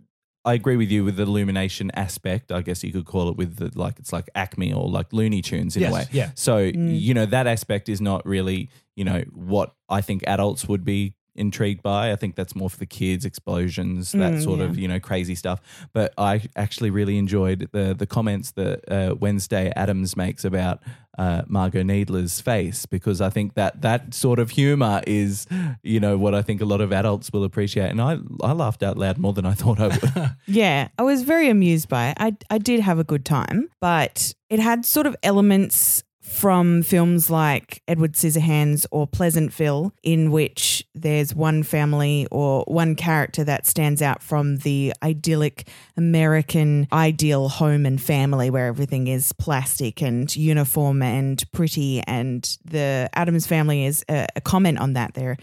I 0.44 0.56
agree 0.56 0.75
with 0.75 0.89
you 0.92 1.06
with 1.06 1.15
the 1.15 1.24
illumination 1.24 1.89
aspect. 1.94 2.51
I 2.51 2.62
guess 2.62 2.83
you 2.83 2.92
could 2.92 3.06
call 3.06 3.30
it 3.30 3.38
with 3.38 3.57
the, 3.57 3.72
like 3.80 3.98
it's 4.00 4.12
like 4.12 4.30
Acme 4.36 4.74
or 4.74 4.89
like 4.89 5.13
Looney 5.13 5.42
Tunes 5.42 5.75
in 5.77 5.83
Yes, 5.83 5.92
a 5.92 5.95
way. 5.95 6.06
yeah. 6.12 6.31
So 6.36 6.69
Mm. 6.72 7.00
you 7.00 7.13
know 7.13 7.25
that 7.27 7.48
aspect 7.48 7.88
is 7.88 8.01
not 8.01 8.25
really 8.25 8.69
you 8.98 9.06
know 9.06 9.24
what 9.33 9.74
I 9.88 10.01
think 10.01 10.24
adults 10.27 10.68
would 10.68 10.83
be 10.83 11.13
intrigued 11.35 11.81
by. 11.83 12.11
I 12.11 12.15
think 12.15 12.35
that's 12.35 12.55
more 12.55 12.69
for 12.69 12.77
the 12.77 12.85
kids, 12.85 13.25
explosions, 13.25 14.11
that 14.13 14.33
Mm, 14.33 14.43
sort 14.43 14.59
yeah. 14.59 14.65
of 14.65 14.77
you 14.77 14.87
know 14.87 14.99
crazy 14.99 15.35
stuff. 15.35 15.61
But 15.93 16.13
I 16.17 16.41
actually 16.55 16.89
really 16.89 17.17
enjoyed 17.17 17.69
the 17.71 17.93
the 17.97 18.05
comments 18.07 18.51
that 18.51 18.81
uh, 18.91 19.15
Wednesday 19.15 19.71
Addams 19.75 20.15
makes 20.17 20.43
about 20.45 20.81
uh, 21.17 21.41
Margaux 21.47 21.83
Needler's 21.83 22.39
face 22.39 22.85
because 22.85 23.19
I 23.19 23.29
think 23.29 23.55
that 23.55 23.81
that 23.81 24.13
sort 24.13 24.39
of 24.39 24.51
humor 24.51 25.01
is 25.05 25.48
you 25.83 26.00
know 26.00 26.17
what 26.17 26.33
I 26.33 26.41
think 26.41 26.62
a 26.62 26.65
lot 26.65 26.81
of 26.81 26.91
adults 26.93 27.31
will 27.33 27.43
appreciate. 27.43 27.89
And 27.89 28.01
I 28.01 28.17
I 28.43 28.53
laughed 28.53 28.83
out 28.83 28.98
loud 28.98 29.17
more 29.17 29.33
than 29.33 29.45
I 29.45 29.53
thought 29.53 29.79
I 29.79 29.88
would. 29.88 30.31
Yeah, 30.48 30.88
I 30.98 31.03
was 31.03 31.24
very 31.24 31.50
amused 31.50 31.89
by 31.89 32.09
it. 32.09 32.17
I 32.19 32.36
I 32.50 32.57
did 32.57 32.79
have 32.79 33.00
a 33.00 33.03
good 33.03 33.25
time, 33.25 33.69
but 33.81 34.33
it 34.50 34.59
had 34.59 34.86
sort 34.86 35.07
of 35.07 35.15
elements 35.24 36.03
from 36.29 36.83
films 36.83 37.29
like 37.29 37.81
Edward 37.88 38.13
Scissorhands 38.13 38.86
or 38.91 39.07
Pleasantville, 39.07 39.93
in 40.03 40.31
which 40.31 40.86
there's 40.93 41.33
one 41.33 41.63
family 41.63 42.27
or 42.31 42.63
one 42.67 42.95
character 42.95 43.43
that 43.43 43.65
stands 43.65 44.01
out 44.01 44.21
from 44.21 44.57
the 44.57 44.93
idyllic 45.01 45.67
American 45.98 46.88
ideal 46.93 47.50
home 47.50 47.86
and 47.86 48.00
family 48.00 48.50
where 48.50 48.67
everything 48.67 49.07
is 49.07 49.33
plastic 49.33 50.01
and 50.01 50.33
uniform 50.36 51.01
and 51.01 51.43
pretty. 51.51 52.01
And 52.01 52.43
the 52.63 53.09
Addams 53.13 53.48
family 53.48 53.86
is 53.86 54.05
a, 54.07 54.27
a 54.36 54.41
comment 54.41 54.79
on 54.79 54.93
that. 54.93 55.15
They're 55.15 55.38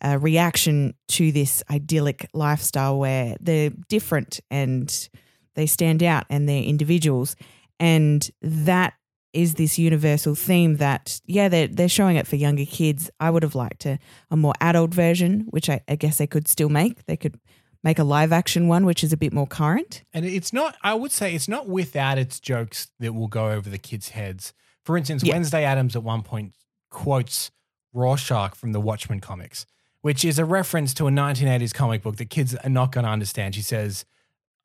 a 0.00 0.18
reaction 0.18 0.94
to 1.08 1.30
this 1.30 1.62
idyllic 1.70 2.28
lifestyle 2.34 2.98
where 2.98 3.36
they're 3.40 3.70
different 3.88 4.40
and 4.50 5.08
they 5.54 5.66
stand 5.66 6.02
out 6.02 6.26
and 6.28 6.48
they're 6.48 6.62
individuals. 6.62 7.36
And 7.78 8.28
that 8.42 8.94
is 9.32 9.54
this 9.54 9.78
universal 9.78 10.34
theme 10.34 10.76
that, 10.76 11.20
yeah, 11.26 11.48
they're, 11.48 11.68
they're 11.68 11.88
showing 11.88 12.16
it 12.16 12.26
for 12.26 12.36
younger 12.36 12.64
kids. 12.66 13.10
I 13.18 13.30
would 13.30 13.42
have 13.42 13.54
liked 13.54 13.86
a, 13.86 13.98
a 14.30 14.36
more 14.36 14.54
adult 14.60 14.92
version, 14.92 15.46
which 15.50 15.70
I, 15.70 15.80
I 15.88 15.96
guess 15.96 16.18
they 16.18 16.26
could 16.26 16.48
still 16.48 16.68
make. 16.68 17.06
They 17.06 17.16
could 17.16 17.38
make 17.82 17.98
a 17.98 18.04
live 18.04 18.32
action 18.32 18.68
one, 18.68 18.84
which 18.84 19.02
is 19.02 19.12
a 19.12 19.16
bit 19.16 19.32
more 19.32 19.46
current. 19.46 20.04
And 20.12 20.24
it's 20.24 20.52
not, 20.52 20.76
I 20.82 20.94
would 20.94 21.12
say, 21.12 21.34
it's 21.34 21.48
not 21.48 21.68
without 21.68 22.18
its 22.18 22.38
jokes 22.40 22.88
that 23.00 23.14
will 23.14 23.28
go 23.28 23.50
over 23.50 23.68
the 23.70 23.78
kids' 23.78 24.10
heads. 24.10 24.52
For 24.84 24.96
instance, 24.96 25.22
Yeah. 25.24 25.34
Wednesday 25.34 25.64
Addams 25.64 25.96
at 25.96 26.02
one 26.02 26.22
point 26.22 26.54
quotes 26.90 27.50
Rorschach 27.92 28.54
from 28.54 28.72
the 28.72 28.80
Watchmen 28.80 29.20
comics, 29.20 29.66
which 30.02 30.24
is 30.24 30.38
a 30.38 30.44
reference 30.44 30.94
to 30.94 31.06
a 31.06 31.10
1980s 31.10 31.74
comic 31.74 32.02
book 32.02 32.16
that 32.16 32.30
kids 32.30 32.54
are 32.54 32.70
not 32.70 32.92
going 32.92 33.04
to 33.04 33.10
understand. 33.10 33.54
She 33.54 33.62
says, 33.62 34.04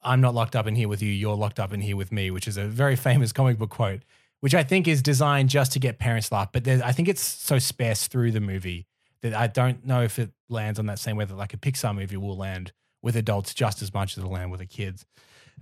I'm 0.03 0.21
not 0.21 0.35
locked 0.35 0.55
up 0.55 0.67
in 0.67 0.75
here 0.75 0.87
with 0.87 1.01
you, 1.01 1.11
you're 1.11 1.35
locked 1.35 1.59
up 1.59 1.73
in 1.73 1.81
here 1.81 1.95
with 1.95 2.11
me, 2.11 2.29
which 2.31 2.47
is 2.47 2.57
a 2.57 2.65
very 2.65 2.95
famous 2.95 3.31
comic 3.31 3.57
book 3.57 3.71
quote, 3.71 4.01
which 4.41 4.53
I 4.55 4.63
think 4.63 4.87
is 4.87 5.01
designed 5.01 5.49
just 5.49 5.71
to 5.73 5.79
get 5.79 5.99
parents 5.99 6.31
laugh. 6.31 6.51
But 6.51 6.67
I 6.67 6.91
think 6.91 7.07
it's 7.07 7.23
so 7.23 7.59
sparse 7.59 8.07
through 8.07 8.31
the 8.31 8.39
movie 8.39 8.87
that 9.21 9.33
I 9.33 9.47
don't 9.47 9.85
know 9.85 10.03
if 10.03 10.19
it 10.19 10.31
lands 10.49 10.79
on 10.79 10.85
that 10.87 10.99
same 10.99 11.17
way 11.17 11.25
that 11.25 11.35
like 11.35 11.53
a 11.53 11.57
Pixar 11.57 11.95
movie 11.95 12.17
will 12.17 12.37
land 12.37 12.71
with 13.01 13.15
adults 13.15 13.53
just 13.53 13.81
as 13.81 13.93
much 13.93 14.13
as 14.13 14.19
it'll 14.19 14.31
land 14.31 14.51
with 14.51 14.59
the 14.59 14.65
kids. 14.65 15.05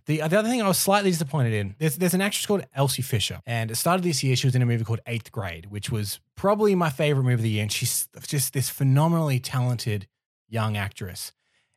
The, 0.08 0.18
the 0.18 0.38
other 0.38 0.50
thing 0.50 0.62
I 0.62 0.68
was 0.68 0.78
slightly 0.78 1.10
disappointed 1.10 1.54
in, 1.54 1.76
there's, 1.80 1.96
there's 1.96 2.14
an 2.14 2.22
actress 2.22 2.46
called 2.46 2.66
Elsie 2.76 3.02
Fisher. 3.02 3.40
And 3.46 3.70
at 3.70 3.74
the 3.74 3.76
start 3.76 3.98
of 3.98 4.04
this 4.04 4.24
year, 4.24 4.36
she 4.36 4.46
was 4.46 4.56
in 4.56 4.62
a 4.62 4.66
movie 4.66 4.84
called 4.84 5.00
Eighth 5.08 5.32
Grade, 5.32 5.68
which 5.68 5.90
was 5.90 6.20
probably 6.36 6.76
my 6.76 6.90
favorite 6.90 7.24
movie 7.24 7.34
of 7.34 7.42
the 7.42 7.50
year. 7.50 7.64
And 7.64 7.72
she's 7.72 8.08
just 8.28 8.54
this 8.54 8.70
phenomenally 8.70 9.40
talented 9.40 10.08
young 10.48 10.78
actress. 10.78 11.32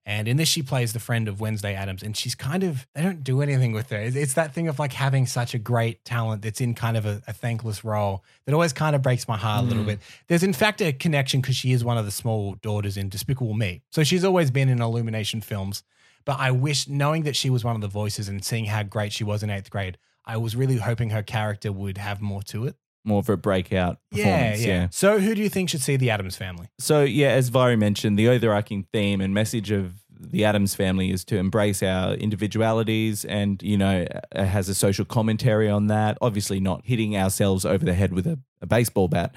And 0.09 0.27
in 0.27 0.39
this, 0.39 0.49
she 0.49 0.63
plays 0.63 0.95
the 0.95 1.01
friend 1.01 1.29
of 1.29 1.39
Wednesday 1.39 1.75
Addams. 1.75 2.03
And 2.03 2.17
she's 2.17 2.35
kind 2.35 2.65
of, 2.65 2.87
they 2.95 3.03
don't 3.03 3.23
do 3.23 3.43
anything 3.43 3.73
with 3.73 3.91
her. 3.91 3.99
It's, 3.99 4.17
it's 4.17 4.33
that 4.35 4.55
thing 4.55 4.67
of 4.67 4.79
like 4.79 4.95
having 4.95 5.27
such 5.27 5.53
a 5.53 5.59
great 5.59 6.03
talent 6.07 6.41
that's 6.41 6.63
in 6.63 6.75
kind 6.75 6.97
of 6.97 7.05
a, 7.05 7.21
a 7.27 7.35
thankless 7.35 7.85
role 7.85 8.25
that 8.47 8.55
always 8.55 8.73
kind 8.73 8.97
of 8.97 9.03
breaks 9.03 9.29
my 9.29 9.37
heart 9.37 9.65
a 9.65 9.69
little 9.69 9.83
Mm. 9.85 9.87
bit. 9.89 10.01
There's 10.27 10.43
in 10.43 10.55
fact 10.55 10.81
a 10.81 10.95
connection 10.95 11.43
because 11.43 11.57
she 11.57 11.73
is 11.73 11.85
one 11.85 11.99
of 11.99 12.07
the 12.07 12.11
small 12.11 12.55
daughters 12.63 12.97
in 12.97 13.11
Despicable 13.11 13.53
Me. 13.53 13.83
So 13.93 14.03
she's 14.03 14.25
always 14.25 14.51
been 14.51 14.71
in 14.71 14.81
Illumination 14.81 15.43
films. 15.43 15.83
But 16.25 16.41
I 16.41 16.53
wish, 16.53 16.89
knowing 16.89 17.25
that 17.25 17.37
she 17.37 17.51
was 17.51 17.63
one 17.63 17.75
of 17.75 17.83
the 17.83 17.89
voices 17.89 18.29
and 18.31 18.43
seeing 18.43 18.65
how 18.65 18.83
great 18.85 19.13
she 19.13 19.25
was 19.25 19.43
in 19.43 19.51
eighth 19.51 19.69
grade, 19.71 19.99
I 20.25 20.39
was 20.39 20.57
really 20.57 20.77
hoping 20.79 21.11
her 21.11 21.23
character 21.23 21.71
would 21.71 21.99
have 21.99 22.23
more 22.23 22.43
to 22.45 22.67
it. 22.67 22.77
More 23.05 23.21
of 23.21 23.29
a 23.29 23.37
breakout 23.37 23.99
Yeah, 24.13 24.25
performance. 24.25 24.65
yeah. 24.65 24.89
So 24.91 25.19
who 25.19 25.35
do 25.35 25.43
you 25.43 25.49
think 25.49 25.71
should 25.71 25.81
see 25.81 25.97
the 25.97 26.11
Addams 26.11 26.37
family? 26.37 26.69
So 26.79 27.05
yeah, 27.05 27.29
as 27.29 27.49
Vari 27.49 27.77
mentioned, 27.77 28.19
the 28.19 28.29
overarching 28.29 28.87
theme 28.93 29.21
and 29.21 29.33
message 29.33 29.71
of 29.71 29.95
the 30.21 30.45
Addams 30.45 30.75
family 30.75 31.11
is 31.13 31.25
to 31.27 31.37
embrace 31.39 31.81
our 31.83 32.15
individualities 32.15 33.25
and, 33.25 33.63
you 33.63 33.79
know, 33.79 34.05
it 34.33 34.45
has 34.47 34.69
a 34.69 34.75
social 34.75 35.05
commentary 35.05 35.71
on 35.71 35.87
that. 35.87 36.19
Obviously 36.21 36.59
not 36.61 36.83
hitting 36.85 37.17
ourselves 37.17 37.65
over 37.65 37.85
the 37.85 37.95
head 37.95 38.13
with 38.13 38.27
a, 38.27 38.39
a 38.61 38.67
baseball 38.67 39.09
bat, 39.09 39.35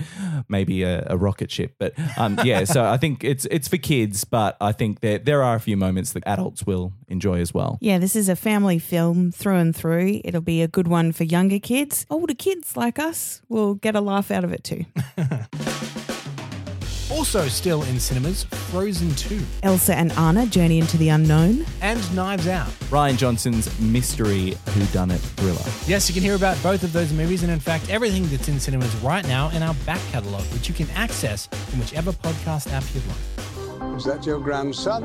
maybe 0.48 0.84
a, 0.84 1.06
a 1.10 1.18
rocket 1.18 1.51
ship. 1.51 1.75
But 1.78 1.94
um, 2.18 2.40
yeah, 2.44 2.63
so 2.63 2.86
I 2.86 2.98
think 2.98 3.24
it's 3.24 3.46
it's 3.46 3.68
for 3.68 3.78
kids, 3.78 4.24
but 4.24 4.58
I 4.62 4.72
think 4.72 5.01
that 5.01 5.25
there 5.25 5.44
are 5.44 5.56
a 5.56 5.60
few 5.60 5.78
moments 5.78 6.13
that 6.13 6.24
adults 6.25 6.66
will 6.66 6.94
enjoy 7.08 7.40
as 7.40 7.54
well. 7.54 7.78
Yeah, 7.82 8.00
this 8.00 8.16
is 8.16 8.30
a 8.30 8.36
family 8.36 8.80
film 8.80 9.32
through 9.32 9.58
and 9.58 9.75
through. 9.75 10.22
It'll 10.24 10.42
be 10.42 10.62
a 10.62 10.68
good 10.68 10.88
one 10.88 11.12
for 11.12 11.24
younger 11.24 11.60
kids. 11.60 12.06
Older 12.10 12.34
kids 12.34 12.78
like 12.78 13.00
us 13.00 13.42
will 13.50 13.75
get 13.75 13.96
a 13.96 14.01
laugh 14.01 14.32
out 14.32 14.44
of 14.44 14.54
it 14.54 14.63
too. 14.63 14.86
Also, 17.22 17.48
still 17.50 17.84
in 17.84 18.00
cinemas, 18.00 18.46
Frozen 18.46 19.13
2 19.13 19.40
Elsa 19.62 19.94
and 19.96 20.12
Anna 20.13 20.48
journey 20.48 20.80
into 20.80 20.98
the 20.98 21.10
unknown. 21.10 21.63
and 21.80 22.16
Knives 22.16 22.48
Out. 22.48 22.68
Rian 22.90 23.16
Johnson's 23.16 23.80
mystery 23.80 24.58
whodunit 24.66 25.20
thriller. 25.38 25.62
Yes, 25.86 26.10
you 26.10 26.16
can 26.16 26.24
hear 26.24 26.34
about 26.34 26.58
both 26.63 26.82
of 26.82 26.94
those 26.94 27.13
movies 27.13 27.44
and, 27.44 27.51
in 27.51 27.60
fact, 27.60 27.92
everything 27.92 28.25
that's 28.30 28.48
in 28.48 28.60
cinemas 28.60 28.94
right 29.04 29.24
now 29.28 29.50
in 29.51 29.62
our 29.62 29.75
back 29.86 30.01
catalogue, 30.12 30.46
which 30.51 30.68
you 30.68 30.74
can 30.74 30.90
access 30.96 31.46
from 31.46 31.82
whichever 31.82 32.12
podcast 32.12 32.74
app 32.74 32.84
you'd 32.96 33.04
like. 33.06 33.96
Is 33.98 34.06
that 34.06 34.25
your 34.25 34.40
grandson? 34.40 35.04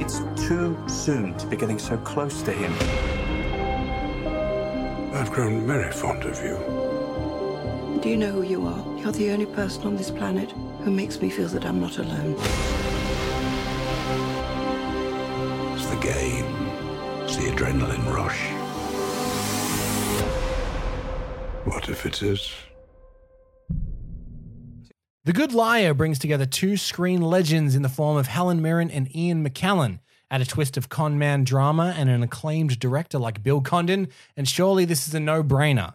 It's 0.00 0.20
too 0.48 0.74
soon 0.88 1.36
to 1.36 1.46
be 1.48 1.56
getting 1.58 1.78
so 1.78 1.98
close 1.98 2.40
to 2.44 2.50
him. 2.50 2.72
I've 5.14 5.30
grown 5.30 5.66
very 5.66 5.92
fond 5.92 6.24
of 6.24 6.42
you. 6.42 8.00
Do 8.00 8.08
you 8.08 8.16
know 8.16 8.32
who 8.32 8.42
you 8.42 8.66
are? 8.66 8.98
You're 8.98 9.12
the 9.12 9.32
only 9.32 9.44
person 9.44 9.82
on 9.82 9.96
this 9.98 10.10
planet 10.10 10.50
who 10.86 10.92
makes 10.92 11.20
me 11.20 11.28
feel 11.28 11.48
that 11.48 11.64
I'm 11.64 11.80
not 11.80 11.98
alone. 11.98 12.36
It's 15.74 15.86
the 15.86 15.96
game. 16.00 16.44
It's 17.24 17.34
the 17.34 17.50
adrenaline 17.50 18.06
rush. 18.14 18.40
What 21.64 21.88
if 21.88 22.06
it 22.06 22.22
is? 22.22 22.52
The 25.24 25.32
Good 25.32 25.52
Liar 25.52 25.92
brings 25.92 26.20
together 26.20 26.46
two 26.46 26.76
screen 26.76 27.20
legends 27.20 27.74
in 27.74 27.82
the 27.82 27.88
form 27.88 28.16
of 28.16 28.28
Helen 28.28 28.62
Mirren 28.62 28.88
and 28.88 29.12
Ian 29.12 29.44
McKellen. 29.44 29.98
Add 30.30 30.42
a 30.42 30.46
twist 30.46 30.76
of 30.76 30.88
con 30.88 31.18
man 31.18 31.42
drama 31.42 31.96
and 31.98 32.08
an 32.08 32.22
acclaimed 32.22 32.78
director 32.78 33.18
like 33.18 33.42
Bill 33.42 33.60
Condon, 33.60 34.06
and 34.36 34.46
surely 34.48 34.84
this 34.84 35.08
is 35.08 35.14
a 35.16 35.18
no 35.18 35.42
brainer. 35.42 35.94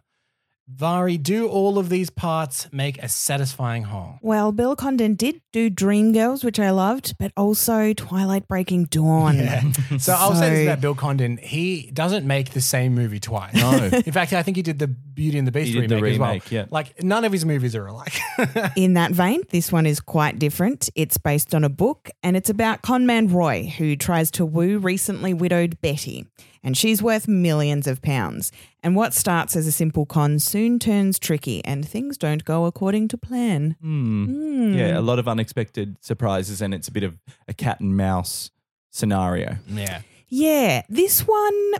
Vari, 0.67 1.17
do 1.17 1.49
all 1.49 1.77
of 1.77 1.89
these 1.89 2.09
parts 2.09 2.67
make 2.71 2.97
a 3.03 3.09
satisfying 3.09 3.83
whole? 3.83 4.19
Well, 4.21 4.51
Bill 4.51 4.75
Condon 4.75 5.15
did 5.15 5.41
do 5.51 5.69
Dreamgirls, 5.69 6.43
which 6.43 6.59
I 6.59 6.69
loved, 6.69 7.17
but 7.19 7.31
also 7.35 7.93
Twilight 7.93 8.47
Breaking 8.47 8.85
Dawn. 8.85 9.37
Yeah. 9.37 9.71
So 9.97 10.13
I'll 10.13 10.33
say 10.33 10.49
this 10.49 10.67
about 10.67 10.79
Bill 10.79 10.95
Condon. 10.95 11.37
He 11.37 11.91
doesn't 11.91 12.25
make 12.25 12.51
the 12.51 12.61
same 12.61 12.95
movie 12.95 13.19
twice. 13.19 13.53
No. 13.55 13.89
In 13.91 14.13
fact, 14.13 14.31
I 14.33 14.43
think 14.43 14.55
he 14.55 14.63
did 14.63 14.79
the 14.79 14.95
Beauty 15.13 15.37
and 15.37 15.47
the 15.47 15.51
Beast 15.51 15.73
He 15.73 15.79
did 15.81 15.89
the 15.89 16.01
remake, 16.01 16.45
as 16.45 16.51
well. 16.51 16.61
yeah. 16.61 16.65
Like 16.69 17.03
none 17.03 17.23
of 17.25 17.31
his 17.31 17.45
movies 17.45 17.75
are 17.75 17.85
alike. 17.87 18.19
In 18.75 18.93
that 18.93 19.11
vein, 19.11 19.41
this 19.49 19.71
one 19.71 19.85
is 19.85 19.99
quite 19.99 20.39
different. 20.39 20.89
It's 20.95 21.17
based 21.17 21.53
on 21.55 21.63
a 21.63 21.69
book 21.69 22.09
and 22.23 22.37
it's 22.37 22.49
about 22.49 22.81
conman 22.81 23.27
Roy, 23.27 23.73
who 23.77 23.95
tries 23.95 24.31
to 24.31 24.45
woo 24.45 24.77
recently 24.77 25.33
widowed 25.33 25.81
Betty. 25.81 26.25
And 26.63 26.77
she's 26.77 27.01
worth 27.01 27.27
millions 27.27 27.87
of 27.87 28.03
pounds. 28.03 28.51
And 28.83 28.95
what 28.95 29.13
starts 29.15 29.55
as 29.55 29.65
a 29.65 29.71
simple 29.71 30.05
con 30.05 30.37
soon 30.37 30.77
turns 30.77 31.17
tricky 31.17 31.65
and 31.65 31.87
things 31.87 32.17
don't 32.19 32.45
go 32.45 32.65
according 32.65 33.07
to 33.09 33.17
plan. 33.17 33.75
Hmm. 33.81 34.73
Yeah, 34.77 34.97
a 34.97 35.01
lot 35.01 35.17
of 35.17 35.27
unexpected 35.27 35.97
surprises, 36.01 36.61
and 36.61 36.73
it's 36.73 36.87
a 36.87 36.91
bit 36.91 37.03
of 37.03 37.17
a 37.47 37.53
cat 37.53 37.79
and 37.79 37.97
mouse 37.97 38.51
scenario. 38.91 39.57
yeah. 39.67 40.01
Yeah, 40.33 40.83
this 40.87 41.21
one 41.27 41.71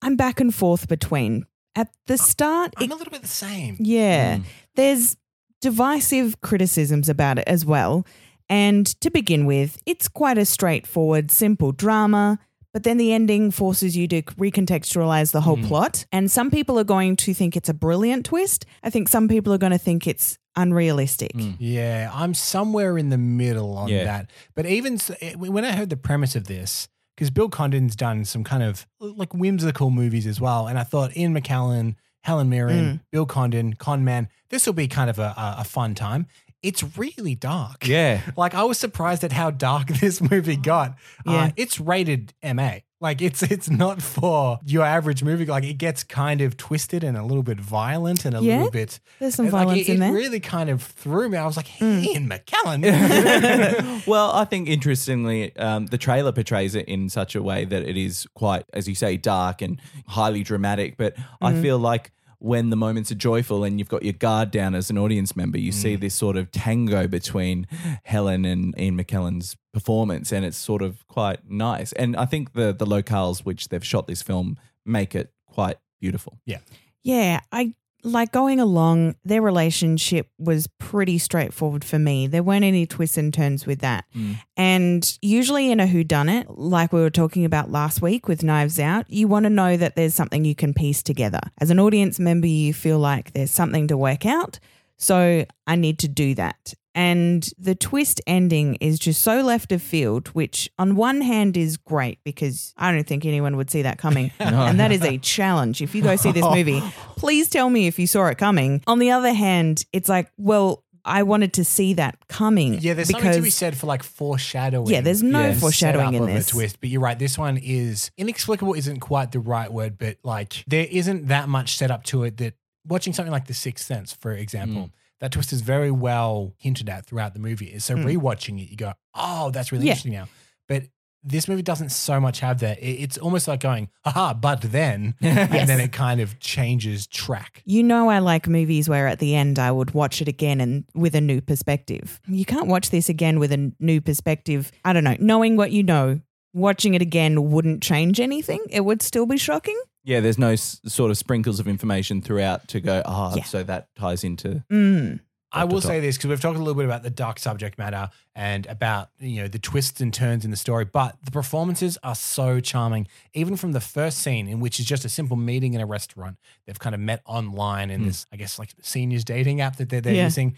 I'm 0.00 0.16
back 0.16 0.40
and 0.40 0.54
forth 0.54 0.88
between. 0.88 1.44
At 1.78 1.92
the 2.08 2.18
start, 2.18 2.74
I'm 2.76 2.90
it 2.90 2.92
a 2.92 2.96
little 2.96 3.12
bit 3.12 3.22
the 3.22 3.28
same. 3.28 3.76
Yeah. 3.78 4.38
Hmm. 4.38 4.42
There's 4.74 5.16
divisive 5.60 6.40
criticisms 6.40 7.08
about 7.08 7.38
it 7.38 7.44
as 7.46 7.64
well. 7.64 8.04
And 8.48 8.84
to 9.00 9.12
begin 9.12 9.46
with, 9.46 9.80
it's 9.86 10.08
quite 10.08 10.38
a 10.38 10.44
straightforward, 10.44 11.30
simple 11.30 11.70
drama. 11.70 12.40
But 12.72 12.82
then 12.82 12.96
the 12.96 13.12
ending 13.12 13.52
forces 13.52 13.96
you 13.96 14.08
to 14.08 14.22
recontextualize 14.22 15.30
the 15.30 15.40
whole 15.40 15.56
hmm. 15.56 15.66
plot. 15.66 16.04
And 16.10 16.28
some 16.28 16.50
people 16.50 16.80
are 16.80 16.84
going 16.84 17.14
to 17.16 17.32
think 17.32 17.56
it's 17.56 17.68
a 17.68 17.74
brilliant 17.74 18.26
twist. 18.26 18.66
I 18.82 18.90
think 18.90 19.08
some 19.08 19.28
people 19.28 19.52
are 19.52 19.58
going 19.58 19.72
to 19.72 19.78
think 19.78 20.08
it's 20.08 20.36
unrealistic. 20.56 21.32
Hmm. 21.32 21.52
Yeah, 21.60 22.10
I'm 22.12 22.34
somewhere 22.34 22.98
in 22.98 23.10
the 23.10 23.18
middle 23.18 23.76
on 23.76 23.88
Yeah. 23.88 24.04
that. 24.04 24.30
But 24.56 24.66
even 24.66 24.98
eh, 25.20 25.34
when 25.34 25.64
I 25.64 25.72
heard 25.72 25.90
the 25.90 25.96
premise 25.96 26.34
of 26.34 26.48
this, 26.48 26.88
because 27.18 27.30
Bill 27.30 27.48
Condon's 27.48 27.96
done 27.96 28.24
some 28.24 28.44
kind 28.44 28.62
of 28.62 28.86
like 29.00 29.34
whimsical 29.34 29.90
movies 29.90 30.24
as 30.24 30.40
well, 30.40 30.68
and 30.68 30.78
I 30.78 30.84
thought 30.84 31.16
Ian 31.16 31.34
McKellen, 31.34 31.96
Helen 32.22 32.48
Mirren, 32.48 33.00
Bill 33.10 33.26
Condon, 33.26 33.74
Con 33.74 34.04
Man, 34.04 34.28
this 34.50 34.66
will 34.66 34.72
be 34.72 34.86
kind 34.86 35.10
of 35.10 35.18
a, 35.18 35.34
a, 35.36 35.64
fun 35.64 35.96
time. 35.96 36.28
It's 36.62 36.96
really 36.96 37.34
dark. 37.34 37.88
Yeah. 37.88 38.20
Like 38.36 38.54
I 38.54 38.62
was 38.62 38.78
surprised 38.78 39.24
at 39.24 39.32
how 39.32 39.50
dark 39.50 39.88
this 40.00 40.20
movie 40.20 40.56
got. 40.56 40.96
Uh, 41.26 41.50
it's 41.56 41.80
rated 41.80 42.34
MA. 42.40 42.78
Like 43.00 43.22
it's 43.22 43.42
it's 43.44 43.70
not 43.70 44.02
for 44.02 44.58
your 44.64 44.84
average 44.84 45.22
movie. 45.22 45.46
Like 45.46 45.62
it 45.64 45.74
gets 45.78 46.02
kind 46.02 46.40
of 46.40 46.56
twisted 46.56 47.04
and 47.04 47.16
a 47.16 47.22
little 47.22 47.44
bit 47.44 47.60
violent 47.60 48.24
and 48.24 48.36
a 48.36 48.40
Yeah? 48.42 48.56
little 48.56 48.70
bit. 48.72 48.98
There's 49.20 49.36
some 49.36 49.46
and, 49.46 49.52
like, 49.52 49.66
violence 49.68 49.88
it, 49.88 49.92
in 49.92 49.96
it 49.96 50.00
there. 50.00 50.12
really 50.12 50.40
kind 50.40 50.68
of 50.68 50.82
threw 50.82 51.28
me. 51.28 51.38
I 51.38 51.46
was 51.46 51.56
like, 51.56 51.80
Ian 51.80 52.28
McKellen. 52.28 52.82
well, 54.06 54.32
I 54.32 54.44
think 54.44 54.68
interestingly, 54.68 55.56
um, 55.56 55.86
the 55.86 55.98
trailer 55.98 56.32
portrays 56.32 56.74
it 56.74 56.86
in 56.88 57.08
such 57.08 57.34
a 57.36 57.42
way 57.42 57.64
that 57.64 57.82
it 57.88 57.96
is 57.96 58.26
quite, 58.34 58.64
as 58.72 58.88
you 58.88 58.94
say, 58.94 59.16
dark 59.16 59.62
and 59.62 59.80
highly 60.08 60.42
dramatic. 60.42 60.96
But 60.96 61.14
I 61.40 61.52
feel 61.60 61.78
like 61.78 62.10
when 62.40 62.70
the 62.70 62.76
moments 62.76 63.10
are 63.10 63.16
joyful 63.16 63.64
and 63.64 63.78
you've 63.78 63.88
got 63.88 64.02
your 64.02 64.12
guard 64.12 64.50
down 64.50 64.74
as 64.74 64.90
an 64.90 64.98
audience 64.98 65.34
member, 65.34 65.58
you 65.58 65.72
see 65.72 65.96
mm. 65.96 66.00
this 66.00 66.14
sort 66.14 66.36
of 66.36 66.52
tango 66.52 67.08
between 67.08 67.66
Helen 68.04 68.44
and 68.44 68.78
Ian 68.78 68.96
McKellen's 68.96 69.56
performance, 69.72 70.32
and 70.32 70.44
it's 70.44 70.56
sort 70.56 70.82
of 70.82 71.06
quite 71.08 71.48
nice. 71.48 71.92
And 71.92 72.16
I 72.16 72.24
think 72.26 72.52
the 72.52 72.72
the 72.72 72.86
locales 72.86 73.40
which 73.40 73.68
they've 73.68 73.84
shot 73.84 74.06
this 74.06 74.22
film 74.22 74.56
make 74.86 75.14
it 75.14 75.32
quite 75.46 75.78
beautiful. 76.00 76.38
Yeah. 76.46 76.58
Yeah, 77.02 77.40
I 77.50 77.74
like 78.04 78.32
going 78.32 78.60
along, 78.60 79.16
their 79.24 79.42
relationship 79.42 80.28
was 80.38 80.68
pretty 80.78 81.18
straightforward 81.18 81.84
for 81.84 81.98
me. 81.98 82.26
There 82.26 82.42
weren't 82.42 82.64
any 82.64 82.86
twists 82.86 83.18
and 83.18 83.34
turns 83.34 83.66
with 83.66 83.80
that. 83.80 84.04
Mm. 84.14 84.36
And 84.56 85.18
usually 85.20 85.70
in 85.70 85.80
a 85.80 85.86
whodunit, 85.86 86.44
like 86.48 86.92
we 86.92 87.00
were 87.00 87.10
talking 87.10 87.44
about 87.44 87.70
last 87.70 88.00
week 88.00 88.28
with 88.28 88.42
Knives 88.42 88.78
Out, 88.78 89.10
you 89.10 89.26
want 89.26 89.44
to 89.44 89.50
know 89.50 89.76
that 89.76 89.96
there's 89.96 90.14
something 90.14 90.44
you 90.44 90.54
can 90.54 90.74
piece 90.74 91.02
together. 91.02 91.40
As 91.60 91.70
an 91.70 91.80
audience 91.80 92.18
member, 92.18 92.46
you 92.46 92.72
feel 92.72 92.98
like 92.98 93.32
there's 93.32 93.50
something 93.50 93.88
to 93.88 93.96
work 93.96 94.24
out. 94.24 94.58
So 94.98 95.46
I 95.66 95.76
need 95.76 95.98
to 96.00 96.08
do 96.08 96.34
that. 96.34 96.74
And 96.94 97.48
the 97.58 97.76
twist 97.76 98.20
ending 98.26 98.74
is 98.76 98.98
just 98.98 99.22
so 99.22 99.40
left 99.42 99.70
of 99.70 99.80
field, 99.80 100.28
which 100.28 100.68
on 100.80 100.96
one 100.96 101.20
hand 101.20 101.56
is 101.56 101.76
great 101.76 102.18
because 102.24 102.74
I 102.76 102.90
don't 102.90 103.06
think 103.06 103.24
anyone 103.24 103.56
would 103.56 103.70
see 103.70 103.82
that 103.82 103.98
coming. 103.98 104.32
And 104.40 104.80
that 104.80 104.90
is 104.90 105.02
a 105.04 105.16
challenge. 105.18 105.80
If 105.80 105.94
you 105.94 106.02
go 106.02 106.16
see 106.16 106.32
this 106.32 106.44
movie, 106.50 106.80
please 107.16 107.48
tell 107.48 107.70
me 107.70 107.86
if 107.86 107.98
you 108.00 108.08
saw 108.08 108.26
it 108.26 108.38
coming. 108.38 108.82
On 108.88 108.98
the 108.98 109.12
other 109.12 109.32
hand, 109.32 109.84
it's 109.92 110.08
like, 110.08 110.32
well, 110.36 110.82
I 111.04 111.22
wanted 111.22 111.52
to 111.54 111.64
see 111.64 111.94
that 111.94 112.18
coming. 112.28 112.74
yeah, 112.80 112.94
there's 112.94 113.08
because 113.08 113.22
something 113.22 113.38
to 113.40 113.44
be 113.44 113.50
said 113.50 113.76
for 113.76 113.86
like 113.86 114.02
foreshadowing. 114.02 114.88
Yeah, 114.88 115.00
there's 115.00 115.22
no 115.22 115.52
the 115.52 115.60
foreshadowing 115.60 116.14
in 116.14 116.26
this. 116.26 116.48
twist. 116.48 116.80
But 116.80 116.90
you're 116.90 117.00
right. 117.00 117.18
This 117.18 117.38
one 117.38 117.56
is 117.62 118.10
inexplicable. 118.18 118.74
Isn't 118.74 119.00
quite 119.00 119.32
the 119.32 119.40
right 119.40 119.72
word, 119.72 119.98
but 119.98 120.18
like 120.24 120.64
there 120.66 120.86
isn't 120.90 121.28
that 121.28 121.48
much 121.48 121.76
setup 121.76 122.02
to 122.04 122.24
it. 122.24 122.36
That 122.38 122.54
watching 122.88 123.12
something 123.12 123.32
like 123.32 123.46
The 123.46 123.54
Sixth 123.54 123.84
Sense, 123.86 124.12
for 124.12 124.32
example. 124.32 124.82
Mm. 124.86 124.90
That 125.20 125.32
twist 125.32 125.52
is 125.52 125.62
very 125.62 125.90
well 125.90 126.54
hinted 126.58 126.88
at 126.88 127.06
throughout 127.06 127.34
the 127.34 127.40
movie. 127.40 127.76
So 127.80 127.96
rewatching 127.96 128.62
it, 128.62 128.70
you 128.70 128.76
go, 128.76 128.92
"Oh, 129.14 129.50
that's 129.50 129.72
really 129.72 129.86
Yeah. 129.86 129.92
interesting 129.92 130.12
now." 130.12 130.28
But 130.68 130.84
this 131.24 131.48
movie 131.48 131.62
doesn't 131.62 131.88
so 131.90 132.20
much 132.20 132.38
have 132.38 132.60
that. 132.60 132.78
It's 132.80 133.18
almost 133.18 133.48
like 133.48 133.58
going, 133.58 133.88
haha, 134.04 134.32
but 134.34 134.60
then, 134.62 135.16
and 135.20 135.68
then 135.68 135.80
it 135.80 135.90
kind 135.90 136.20
of 136.20 136.38
changes 136.38 137.08
track. 137.08 137.62
You 137.66 137.82
know, 137.82 138.08
I 138.08 138.20
like 138.20 138.46
movies 138.46 138.88
where 138.88 139.08
at 139.08 139.18
the 139.18 139.34
end 139.34 139.58
I 139.58 139.72
would 139.72 139.92
watch 139.94 140.22
it 140.22 140.28
again 140.28 140.60
and 140.60 140.84
with 140.94 141.16
a 141.16 141.20
new 141.20 141.40
perspective. 141.40 142.20
You 142.28 142.44
can't 142.44 142.68
watch 142.68 142.90
this 142.90 143.08
again 143.08 143.40
with 143.40 143.50
a 143.50 143.72
new 143.80 144.00
perspective. 144.00 144.70
I 144.84 144.92
don't 144.92 145.02
know. 145.04 145.16
Knowing 145.18 145.56
what 145.56 145.72
you 145.72 145.82
know, 145.82 146.20
watching 146.54 146.94
it 146.94 147.02
again 147.02 147.50
wouldn't 147.50 147.82
change 147.82 148.20
anything. 148.20 148.64
It 148.70 148.84
would 148.84 149.02
still 149.02 149.26
be 149.26 149.36
shocking. 149.36 149.78
Yeah, 150.08 150.20
there's 150.20 150.38
no 150.38 150.50
s- 150.52 150.80
sort 150.86 151.10
of 151.10 151.18
sprinkles 151.18 151.60
of 151.60 151.68
information 151.68 152.22
throughout 152.22 152.66
to 152.68 152.80
go, 152.80 153.02
ah, 153.04 153.34
Yeah. 153.36 153.42
so 153.44 153.62
that 153.64 153.88
ties 153.94 154.24
into. 154.24 154.64
Mm. 154.72 155.20
I 155.52 155.64
will 155.64 155.80
top. 155.80 155.88
say 155.88 156.00
this 156.00 156.16
because 156.16 156.28
we've 156.28 156.40
talked 156.40 156.56
a 156.56 156.60
little 156.60 156.74
bit 156.74 156.84
about 156.84 157.02
the 157.02 157.10
dark 157.10 157.38
subject 157.38 157.78
matter 157.78 158.08
and 158.34 158.66
about 158.66 159.10
you 159.18 159.40
know 159.42 159.48
the 159.48 159.58
twists 159.58 160.00
and 160.00 160.12
turns 160.12 160.44
in 160.44 160.50
the 160.50 160.56
story, 160.58 160.84
but 160.86 161.16
the 161.24 161.30
performances 161.30 161.96
are 162.02 162.14
so 162.14 162.60
charming. 162.60 163.06
Even 163.34 163.56
from 163.56 163.72
the 163.72 163.80
first 163.80 164.18
scene, 164.18 164.46
in 164.48 164.60
which 164.60 164.78
is 164.80 164.86
just 164.86 165.04
a 165.04 165.08
simple 165.08 165.36
meeting 165.36 165.72
in 165.74 165.80
a 165.80 165.86
restaurant, 165.86 166.36
they've 166.66 166.78
kind 166.78 166.94
of 166.94 167.00
met 167.00 167.20
online 167.26 167.90
in 167.90 168.00
Hmm. 168.00 168.06
this, 168.08 168.26
I 168.32 168.36
guess, 168.36 168.58
like 168.58 168.70
seniors 168.82 169.24
dating 169.24 169.60
app 169.60 169.76
that 169.76 169.88
they're, 169.90 170.00
they're 170.02 170.14
Yeah. 170.14 170.24
using, 170.24 170.54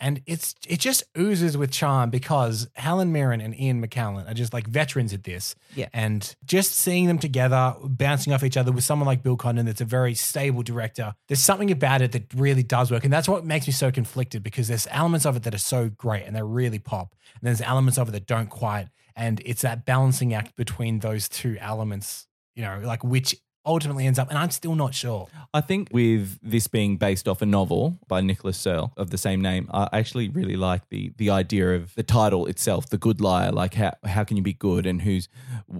and 0.00 0.22
it's 0.26 0.54
it 0.66 0.80
just 0.80 1.02
oozes 1.18 1.56
with 1.56 1.70
charm 1.70 2.10
because 2.10 2.68
Helen 2.74 3.12
Mirren 3.12 3.40
and 3.40 3.58
Ian 3.58 3.86
McKellen 3.86 4.28
are 4.28 4.34
just 4.34 4.52
like 4.52 4.66
veterans 4.66 5.12
at 5.12 5.24
this, 5.24 5.54
Yeah. 5.74 5.88
and 5.92 6.34
just 6.44 6.72
seeing 6.72 7.06
them 7.06 7.18
together, 7.18 7.74
bouncing 7.84 8.32
off 8.32 8.42
each 8.42 8.56
other 8.56 8.72
with 8.72 8.82
someone 8.84 9.06
like 9.06 9.22
Bill 9.22 9.36
Condon, 9.36 9.66
that's 9.66 9.80
a 9.80 9.84
very 9.84 10.14
stable 10.14 10.62
director. 10.62 11.14
There's 11.28 11.40
something 11.40 11.70
about 11.70 12.02
it 12.02 12.12
that 12.12 12.32
really 12.34 12.62
does 12.62 12.90
work, 12.90 13.04
and 13.04 13.12
that's 13.12 13.28
what 13.28 13.44
makes 13.44 13.66
me 13.66 13.72
so 13.72 13.90
conflicted 13.92 14.42
because 14.42 14.68
there's 14.68 14.86
elements 14.90 15.26
of 15.26 15.36
it 15.36 15.42
that 15.44 15.54
are 15.54 15.58
so 15.58 15.90
great 15.90 16.24
and 16.26 16.34
they 16.34 16.42
really 16.42 16.78
pop, 16.78 17.14
and 17.40 17.46
there's 17.46 17.60
elements 17.60 17.98
of 17.98 18.08
it 18.08 18.12
that 18.12 18.26
don't 18.26 18.48
quite, 18.50 18.88
and 19.14 19.42
it's 19.44 19.62
that 19.62 19.84
balancing 19.84 20.32
act 20.34 20.56
between 20.56 21.00
those 21.00 21.28
two 21.28 21.56
elements, 21.60 22.26
you 22.54 22.62
know, 22.62 22.80
like 22.82 23.04
which 23.04 23.36
ultimately 23.64 24.06
ends 24.06 24.18
up, 24.18 24.28
and 24.28 24.38
I'm 24.38 24.50
still 24.50 24.74
not 24.74 24.94
sure. 24.94 25.28
I 25.52 25.60
think 25.60 25.88
with 25.92 26.38
this 26.42 26.66
being 26.66 26.96
based 26.96 27.28
off 27.28 27.42
a 27.42 27.46
novel 27.46 27.98
by 28.08 28.20
Nicholas 28.20 28.58
Searle 28.58 28.92
of 28.96 29.10
the 29.10 29.18
same 29.18 29.40
name, 29.40 29.68
I 29.72 29.88
actually 29.92 30.28
really 30.28 30.56
like 30.56 30.88
the 30.88 31.12
the 31.16 31.30
idea 31.30 31.74
of 31.74 31.94
the 31.94 32.02
title 32.02 32.46
itself, 32.46 32.88
"The 32.88 32.98
Good 32.98 33.20
Liar." 33.20 33.52
Like 33.52 33.74
how 33.74 33.92
how 34.04 34.24
can 34.24 34.36
you 34.36 34.42
be 34.42 34.52
good, 34.52 34.86
and 34.86 35.02
who's 35.02 35.28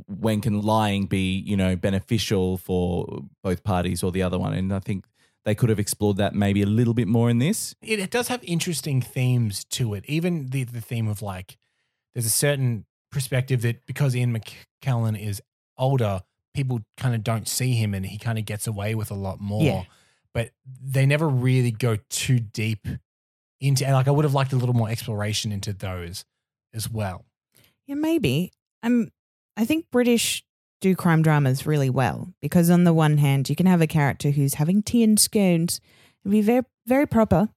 when 0.06 0.40
can 0.40 0.60
lying 0.60 1.06
be 1.06 1.38
you 1.38 1.56
know 1.56 1.76
beneficial 1.76 2.58
for 2.58 3.24
both 3.42 3.64
parties 3.64 4.02
or 4.02 4.12
the 4.12 4.22
other 4.22 4.38
one? 4.38 4.52
And 4.52 4.72
I 4.72 4.80
think 4.80 5.06
they 5.44 5.54
could 5.54 5.70
have 5.70 5.78
explored 5.78 6.18
that 6.18 6.34
maybe 6.34 6.62
a 6.62 6.66
little 6.66 6.94
bit 6.94 7.08
more 7.08 7.30
in 7.30 7.38
this. 7.38 7.74
it, 7.82 7.98
it 7.98 8.10
does 8.10 8.28
have 8.28 8.42
interesting 8.44 9.00
themes 9.00 9.64
to 9.64 9.94
it. 9.94 10.04
Even 10.06 10.50
the 10.50 10.64
the 10.64 10.80
theme 10.80 11.08
of 11.08 11.22
like, 11.22 11.56
there's 12.14 12.26
a 12.26 12.30
certain 12.30 12.84
perspective 13.10 13.62
that 13.62 13.86
because 13.86 14.14
Ian 14.14 14.38
McKellen 14.38 15.20
is 15.20 15.42
older, 15.76 16.22
people 16.54 16.80
kind 16.96 17.14
of 17.14 17.22
don't 17.22 17.48
see 17.48 17.74
him, 17.74 17.94
and 17.94 18.06
he 18.06 18.18
kind 18.18 18.38
of 18.38 18.44
gets 18.44 18.66
away 18.66 18.94
with 18.94 19.10
a 19.10 19.14
lot 19.14 19.40
more. 19.40 19.62
Yeah. 19.62 19.82
But 20.32 20.50
they 20.64 21.06
never 21.06 21.28
really 21.28 21.70
go 21.70 21.96
too 22.08 22.38
deep 22.38 22.86
into. 23.60 23.84
And 23.84 23.94
like, 23.94 24.08
I 24.08 24.12
would 24.12 24.24
have 24.24 24.34
liked 24.34 24.52
a 24.52 24.56
little 24.56 24.74
more 24.74 24.88
exploration 24.88 25.52
into 25.52 25.72
those 25.72 26.24
as 26.72 26.88
well. 26.90 27.24
Yeah, 27.86 27.96
maybe. 27.96 28.52
I'm. 28.82 29.10
I 29.56 29.64
think 29.64 29.86
British 29.90 30.44
do 30.80 30.96
crime 30.96 31.22
dramas 31.22 31.66
really 31.66 31.90
well 31.90 32.32
because 32.40 32.70
on 32.70 32.84
the 32.84 32.94
one 32.94 33.18
hand, 33.18 33.50
you 33.50 33.56
can 33.56 33.66
have 33.66 33.82
a 33.82 33.86
character 33.86 34.30
who's 34.30 34.54
having 34.54 34.82
tea 34.82 35.02
and 35.02 35.18
scones 35.18 35.80
and 36.24 36.32
be 36.32 36.40
very, 36.40 36.62
very 36.86 37.06
proper, 37.06 37.48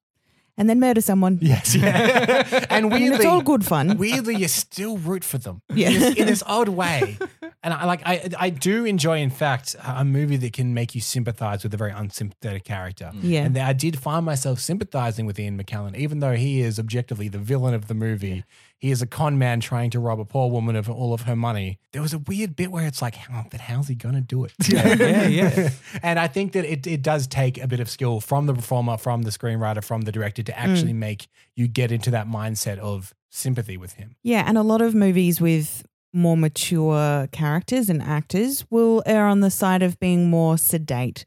and 0.58 0.70
then 0.70 0.80
murder 0.80 1.02
someone. 1.02 1.40
Yes, 1.42 1.76
yeah. 1.76 2.44
and 2.70 2.84
And 2.84 2.92
weirdly, 2.92 3.16
it's 3.18 3.26
all 3.26 3.42
good 3.42 3.66
fun. 3.66 3.98
weirdly, 3.98 4.36
you 4.36 4.48
still 4.48 4.98
root 4.98 5.24
for 5.24 5.38
them. 5.38 5.62
Yeah. 5.74 5.90
in 5.90 6.00
this, 6.00 6.16
in 6.16 6.28
this 6.28 6.44
odd 6.46 6.70
way. 6.70 7.18
And 7.64 7.74
I 7.74 7.86
like, 7.86 8.02
I, 8.06 8.30
I 8.38 8.50
do 8.50 8.84
enjoy, 8.86 9.20
in 9.20 9.30
fact, 9.30 9.76
a 9.84 10.04
movie 10.04 10.38
that 10.38 10.54
can 10.54 10.74
make 10.74 10.94
you 10.96 11.02
sympathize 11.02 11.64
with 11.64 11.74
a 11.74 11.78
very 11.78 11.92
unsympathetic 11.92 12.66
character. 12.66 13.12
Mm. 13.14 13.20
Yeah. 13.24 13.44
and 13.46 13.58
I 13.58 13.74
did 13.74 14.00
find 14.00 14.26
myself 14.26 14.60
sympathizing 14.60 15.26
with 15.26 15.40
Ian 15.40 15.58
McKellen, 15.58 15.96
even 15.96 16.20
though 16.20 16.36
he 16.36 16.62
is 16.62 16.78
objectively 16.78 17.30
the 17.30 17.40
villain 17.40 17.74
of 17.74 17.88
the 17.88 17.94
movie. 17.94 18.44
He 18.84 18.92
is 18.92 19.02
a 19.02 19.08
con 19.08 19.38
man 19.38 19.62
trying 19.62 19.92
to 19.92 20.00
rob 20.02 20.20
a 20.20 20.26
poor 20.26 20.52
woman 20.52 20.76
of 20.76 20.90
all 20.90 21.14
of 21.14 21.22
her 21.22 21.38
money. 21.38 21.80
There 21.94 22.02
was 22.02 22.12
a 22.12 22.18
weird 22.20 22.54
bit 22.54 22.70
where 22.70 22.86
it's 22.86 23.02
like, 23.02 23.16
how, 23.16 23.46
but 23.50 23.62
how's 23.62 23.88
he 23.88 23.96
gonna 23.96 24.20
do 24.20 24.44
it? 24.44 24.52
Yeah, 24.68 24.94
yeah. 24.96 25.28
yeah. 25.30 25.70
and 26.04 26.20
I 26.20 26.28
think 26.28 26.52
that 26.52 26.66
it, 26.66 26.86
it 26.86 27.02
does 27.02 27.26
take 27.26 27.58
a 27.64 27.66
bit 27.66 27.80
of 27.80 27.90
skill 27.90 28.20
from 28.20 28.46
the 28.46 28.54
performer, 28.54 28.98
from 28.98 29.22
the 29.22 29.30
screenwriter, 29.30 29.82
from 29.82 30.02
the 30.02 30.12
director 30.12 30.44
to 30.44 30.60
actually 30.60 30.92
mm. 30.92 30.98
make 30.98 31.28
you 31.56 31.70
get 31.70 31.94
into 31.94 32.12
that 32.12 32.28
mindset 32.28 32.78
of 32.80 33.14
sympathy 33.30 33.78
with 33.78 33.94
him. 33.94 34.18
Yeah, 34.22 34.44
and 34.46 34.58
a 34.58 34.64
lot 34.64 34.82
of 34.82 34.94
movies 34.94 35.40
with 35.40 35.86
more 36.12 36.36
mature 36.36 37.28
characters 37.32 37.90
and 37.90 38.04
actors 38.04 38.66
will 38.70 39.02
err 39.06 39.28
on 39.28 39.40
the 39.40 39.50
side 39.50 39.82
of 39.82 39.98
being 40.02 40.30
more 40.30 40.58
sedate. 40.58 41.24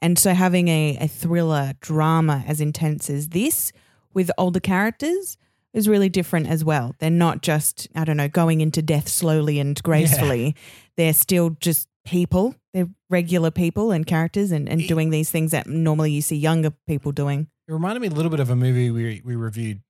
And 0.00 0.16
so 0.16 0.32
having 0.32 0.68
a, 0.68 0.96
a 1.00 1.08
thriller 1.08 1.72
drama 1.80 2.44
as 2.46 2.60
intense 2.60 3.10
as 3.10 3.30
this 3.30 3.72
with 4.14 4.30
older 4.38 4.60
characters 4.60 5.36
is 5.72 5.88
really 5.88 6.08
different 6.08 6.48
as 6.48 6.64
well. 6.64 6.94
They're 6.98 7.10
not 7.10 7.42
just, 7.42 7.88
I 7.94 8.04
don't 8.04 8.16
know, 8.16 8.28
going 8.28 8.60
into 8.60 8.82
death 8.82 9.08
slowly 9.08 9.58
and 9.60 9.80
gracefully. 9.82 10.54
They're 10.96 11.12
still 11.12 11.50
just 11.60 11.88
people. 12.04 12.54
They're 12.72 12.88
regular 13.08 13.50
people 13.50 13.90
and 13.92 14.06
characters 14.06 14.52
and, 14.52 14.68
and 14.68 14.86
doing 14.86 15.10
these 15.10 15.30
things 15.30 15.50
that 15.52 15.66
normally 15.66 16.12
you 16.12 16.22
see 16.22 16.36
younger 16.36 16.70
people 16.86 17.12
doing. 17.12 17.48
It 17.68 17.72
reminded 17.72 18.00
me 18.00 18.08
a 18.08 18.10
little 18.10 18.30
bit 18.30 18.40
of 18.40 18.50
a 18.50 18.56
movie 18.56 18.90
we, 18.90 19.22
we 19.24 19.36
reviewed 19.36 19.80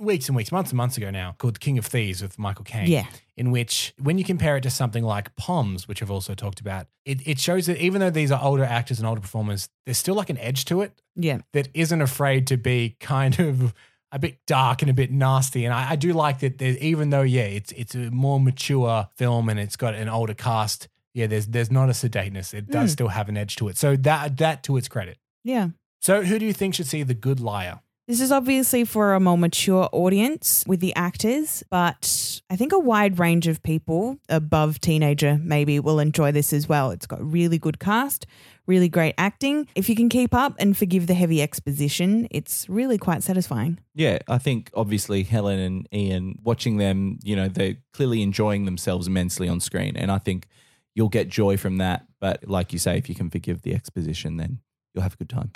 weeks 0.00 0.28
and 0.28 0.36
weeks, 0.36 0.50
months 0.50 0.70
and 0.70 0.76
months 0.78 0.96
ago 0.96 1.10
now, 1.10 1.34
called 1.38 1.60
King 1.60 1.76
of 1.78 1.84
Thieves 1.86 2.22
with 2.22 2.38
Michael 2.38 2.64
Caine. 2.64 2.88
Yeah. 2.88 3.06
In 3.36 3.50
which, 3.50 3.92
when 4.02 4.16
you 4.18 4.24
compare 4.24 4.56
it 4.56 4.62
to 4.62 4.70
something 4.70 5.04
like 5.04 5.34
Poms, 5.36 5.86
which 5.86 6.02
I've 6.02 6.10
also 6.10 6.34
talked 6.34 6.60
about, 6.60 6.86
it, 7.04 7.26
it 7.26 7.38
shows 7.38 7.66
that 7.66 7.78
even 7.78 8.00
though 8.00 8.10
these 8.10 8.32
are 8.32 8.42
older 8.42 8.64
actors 8.64 8.98
and 8.98 9.06
older 9.06 9.20
performers, 9.20 9.68
there's 9.84 9.98
still 9.98 10.14
like 10.14 10.30
an 10.30 10.38
edge 10.38 10.64
to 10.66 10.80
it 10.80 11.00
Yeah. 11.16 11.38
that 11.52 11.68
isn't 11.74 12.00
afraid 12.00 12.46
to 12.48 12.56
be 12.56 12.96
kind 13.00 13.38
of 13.38 13.74
a 14.12 14.18
bit 14.18 14.38
dark 14.46 14.82
and 14.82 14.90
a 14.90 14.94
bit 14.94 15.10
nasty. 15.10 15.64
And 15.64 15.72
I, 15.74 15.90
I 15.92 15.96
do 15.96 16.12
like 16.12 16.40
that 16.40 16.58
there, 16.58 16.76
even 16.80 17.10
though, 17.10 17.22
yeah, 17.22 17.42
it's 17.42 17.72
it's 17.72 17.94
a 17.94 18.10
more 18.10 18.40
mature 18.40 19.08
film 19.16 19.48
and 19.48 19.58
it's 19.60 19.76
got 19.76 19.94
an 19.94 20.08
older 20.08 20.34
cast, 20.34 20.88
yeah, 21.14 21.26
there's 21.26 21.46
there's 21.46 21.70
not 21.70 21.88
a 21.88 21.92
sedateness. 21.92 22.52
It 22.54 22.68
does 22.70 22.90
Mm. 22.90 22.92
still 22.92 23.08
have 23.08 23.28
an 23.28 23.36
edge 23.36 23.56
to 23.56 23.68
it. 23.68 23.76
So 23.76 23.96
that 23.96 24.36
that 24.38 24.62
to 24.64 24.76
its 24.76 24.88
credit. 24.88 25.18
Yeah. 25.44 25.68
So 26.00 26.22
who 26.22 26.38
do 26.38 26.46
you 26.46 26.52
think 26.52 26.74
should 26.74 26.86
see 26.86 27.02
The 27.02 27.14
Good 27.14 27.40
Liar? 27.40 27.80
This 28.08 28.20
is 28.20 28.32
obviously 28.32 28.84
for 28.84 29.14
a 29.14 29.20
more 29.20 29.38
mature 29.38 29.88
audience 29.92 30.64
with 30.66 30.80
the 30.80 30.92
actors, 30.96 31.62
but 31.70 32.40
I 32.50 32.56
think 32.56 32.72
a 32.72 32.78
wide 32.78 33.20
range 33.20 33.46
of 33.46 33.62
people 33.62 34.18
above 34.28 34.80
teenager 34.80 35.38
maybe 35.40 35.78
will 35.78 36.00
enjoy 36.00 36.32
this 36.32 36.52
as 36.52 36.68
well. 36.68 36.90
It's 36.90 37.06
got 37.06 37.22
really 37.22 37.58
good 37.58 37.78
cast, 37.78 38.26
really 38.70 38.88
great 38.88 39.14
acting. 39.18 39.66
If 39.74 39.88
you 39.88 39.96
can 39.96 40.08
keep 40.08 40.32
up 40.32 40.54
and 40.60 40.76
forgive 40.76 41.08
the 41.08 41.14
heavy 41.14 41.42
exposition, 41.42 42.28
it's 42.30 42.68
really 42.68 42.98
quite 42.98 43.24
satisfying. 43.24 43.80
Yeah, 43.94 44.18
I 44.28 44.38
think 44.38 44.70
obviously 44.74 45.24
Helen 45.24 45.58
and 45.58 45.88
Ian 45.92 46.38
watching 46.44 46.76
them, 46.76 47.18
you 47.24 47.34
know, 47.34 47.48
they're 47.48 47.76
clearly 47.92 48.22
enjoying 48.22 48.66
themselves 48.66 49.08
immensely 49.08 49.48
on 49.48 49.58
screen. 49.58 49.96
And 49.96 50.10
I 50.12 50.18
think 50.18 50.46
you'll 50.94 51.08
get 51.08 51.28
joy 51.28 51.56
from 51.56 51.78
that. 51.78 52.06
But 52.20 52.48
like 52.48 52.72
you 52.72 52.78
say, 52.78 52.96
if 52.96 53.08
you 53.08 53.16
can 53.16 53.28
forgive 53.28 53.62
the 53.62 53.74
exposition, 53.74 54.36
then 54.36 54.60
you'll 54.94 55.02
have 55.02 55.14
a 55.14 55.16
good 55.16 55.28
time. 55.28 55.50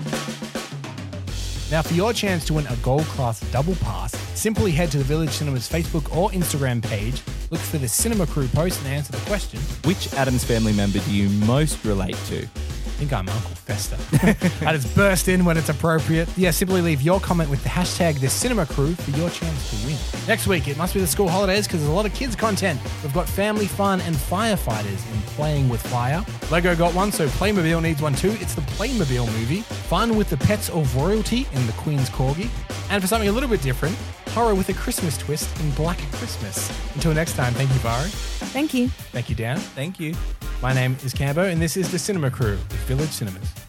Now, 1.70 1.82
for 1.82 1.94
your 1.94 2.12
chance 2.12 2.44
to 2.46 2.52
win 2.54 2.66
a 2.66 2.76
gold 2.76 3.04
class 3.04 3.40
double 3.52 3.76
pass, 3.76 4.12
simply 4.38 4.72
head 4.72 4.90
to 4.90 4.98
the 4.98 5.04
Village 5.04 5.30
Cinemas 5.30 5.68
Facebook 5.68 6.14
or 6.14 6.30
Instagram 6.30 6.82
page, 6.82 7.22
look 7.50 7.60
for 7.60 7.78
the 7.78 7.88
Cinema 7.88 8.26
Crew 8.26 8.48
post, 8.48 8.80
and 8.82 8.88
answer 8.88 9.12
the 9.12 9.24
question. 9.26 9.60
Which 9.84 10.12
Addams 10.14 10.44
family 10.44 10.72
member 10.72 10.98
do 10.98 11.14
you 11.14 11.28
most 11.46 11.84
relate 11.84 12.18
to? 12.26 12.46
I 12.94 12.96
think 12.96 13.12
I'm 13.12 13.28
Uncle 13.28 13.56
Fester. 13.56 13.96
I 14.64 14.72
just 14.72 14.94
burst 14.94 15.26
in 15.26 15.44
when 15.44 15.56
it's 15.56 15.68
appropriate. 15.68 16.28
Yeah, 16.36 16.52
simply 16.52 16.80
leave 16.80 17.02
your 17.02 17.18
comment 17.18 17.50
with 17.50 17.60
the 17.64 17.68
hashtag 17.68 18.20
the 18.20 18.28
Cinema 18.28 18.66
Crew 18.66 18.94
for 18.94 19.10
your 19.18 19.28
chance 19.30 19.70
to 19.70 19.86
win. 19.86 19.98
Next 20.28 20.46
week, 20.46 20.68
it 20.68 20.76
must 20.76 20.94
be 20.94 21.00
the 21.00 21.06
school 21.08 21.28
holidays 21.28 21.66
because 21.66 21.80
there's 21.80 21.90
a 21.90 21.94
lot 21.94 22.06
of 22.06 22.14
kids' 22.14 22.36
content. 22.36 22.80
We've 23.02 23.12
got 23.12 23.28
family 23.28 23.66
fun 23.66 24.00
and 24.02 24.14
firefighters 24.14 25.12
in 25.12 25.20
Playing 25.34 25.68
with 25.68 25.84
Fire. 25.88 26.24
Lego 26.52 26.76
got 26.76 26.94
one, 26.94 27.10
so 27.10 27.26
Playmobil 27.26 27.82
needs 27.82 28.00
one 28.00 28.14
too. 28.14 28.36
It's 28.38 28.54
the 28.54 28.62
Playmobil 28.62 29.26
movie. 29.40 29.62
Fun 29.62 30.14
with 30.16 30.30
the 30.30 30.36
pets 30.36 30.68
of 30.68 30.94
royalty 30.94 31.48
in 31.52 31.66
The 31.66 31.72
Queen's 31.72 32.08
Corgi. 32.08 32.48
And 32.90 33.02
for 33.02 33.08
something 33.08 33.28
a 33.28 33.32
little 33.32 33.48
bit 33.48 33.60
different, 33.60 33.96
horror 34.28 34.54
with 34.54 34.68
a 34.68 34.74
Christmas 34.74 35.18
twist 35.18 35.48
in 35.58 35.68
Black 35.72 35.98
Christmas. 36.12 36.70
Until 36.94 37.12
next 37.12 37.32
time, 37.34 37.54
thank 37.54 37.70
you, 37.70 37.78
Vari. 37.80 38.08
Thank 38.08 38.72
you. 38.72 38.88
Thank 38.88 39.28
you, 39.28 39.34
Dan. 39.34 39.58
Thank 39.58 39.98
you. 39.98 40.14
My 40.64 40.72
name 40.72 40.96
is 41.04 41.12
Cambo, 41.12 41.52
and 41.52 41.60
this 41.60 41.76
is 41.76 41.92
the 41.92 41.98
Cinema 41.98 42.30
Crew 42.30 42.52
with 42.52 42.88
Village 42.88 43.10
Cinemas. 43.10 43.63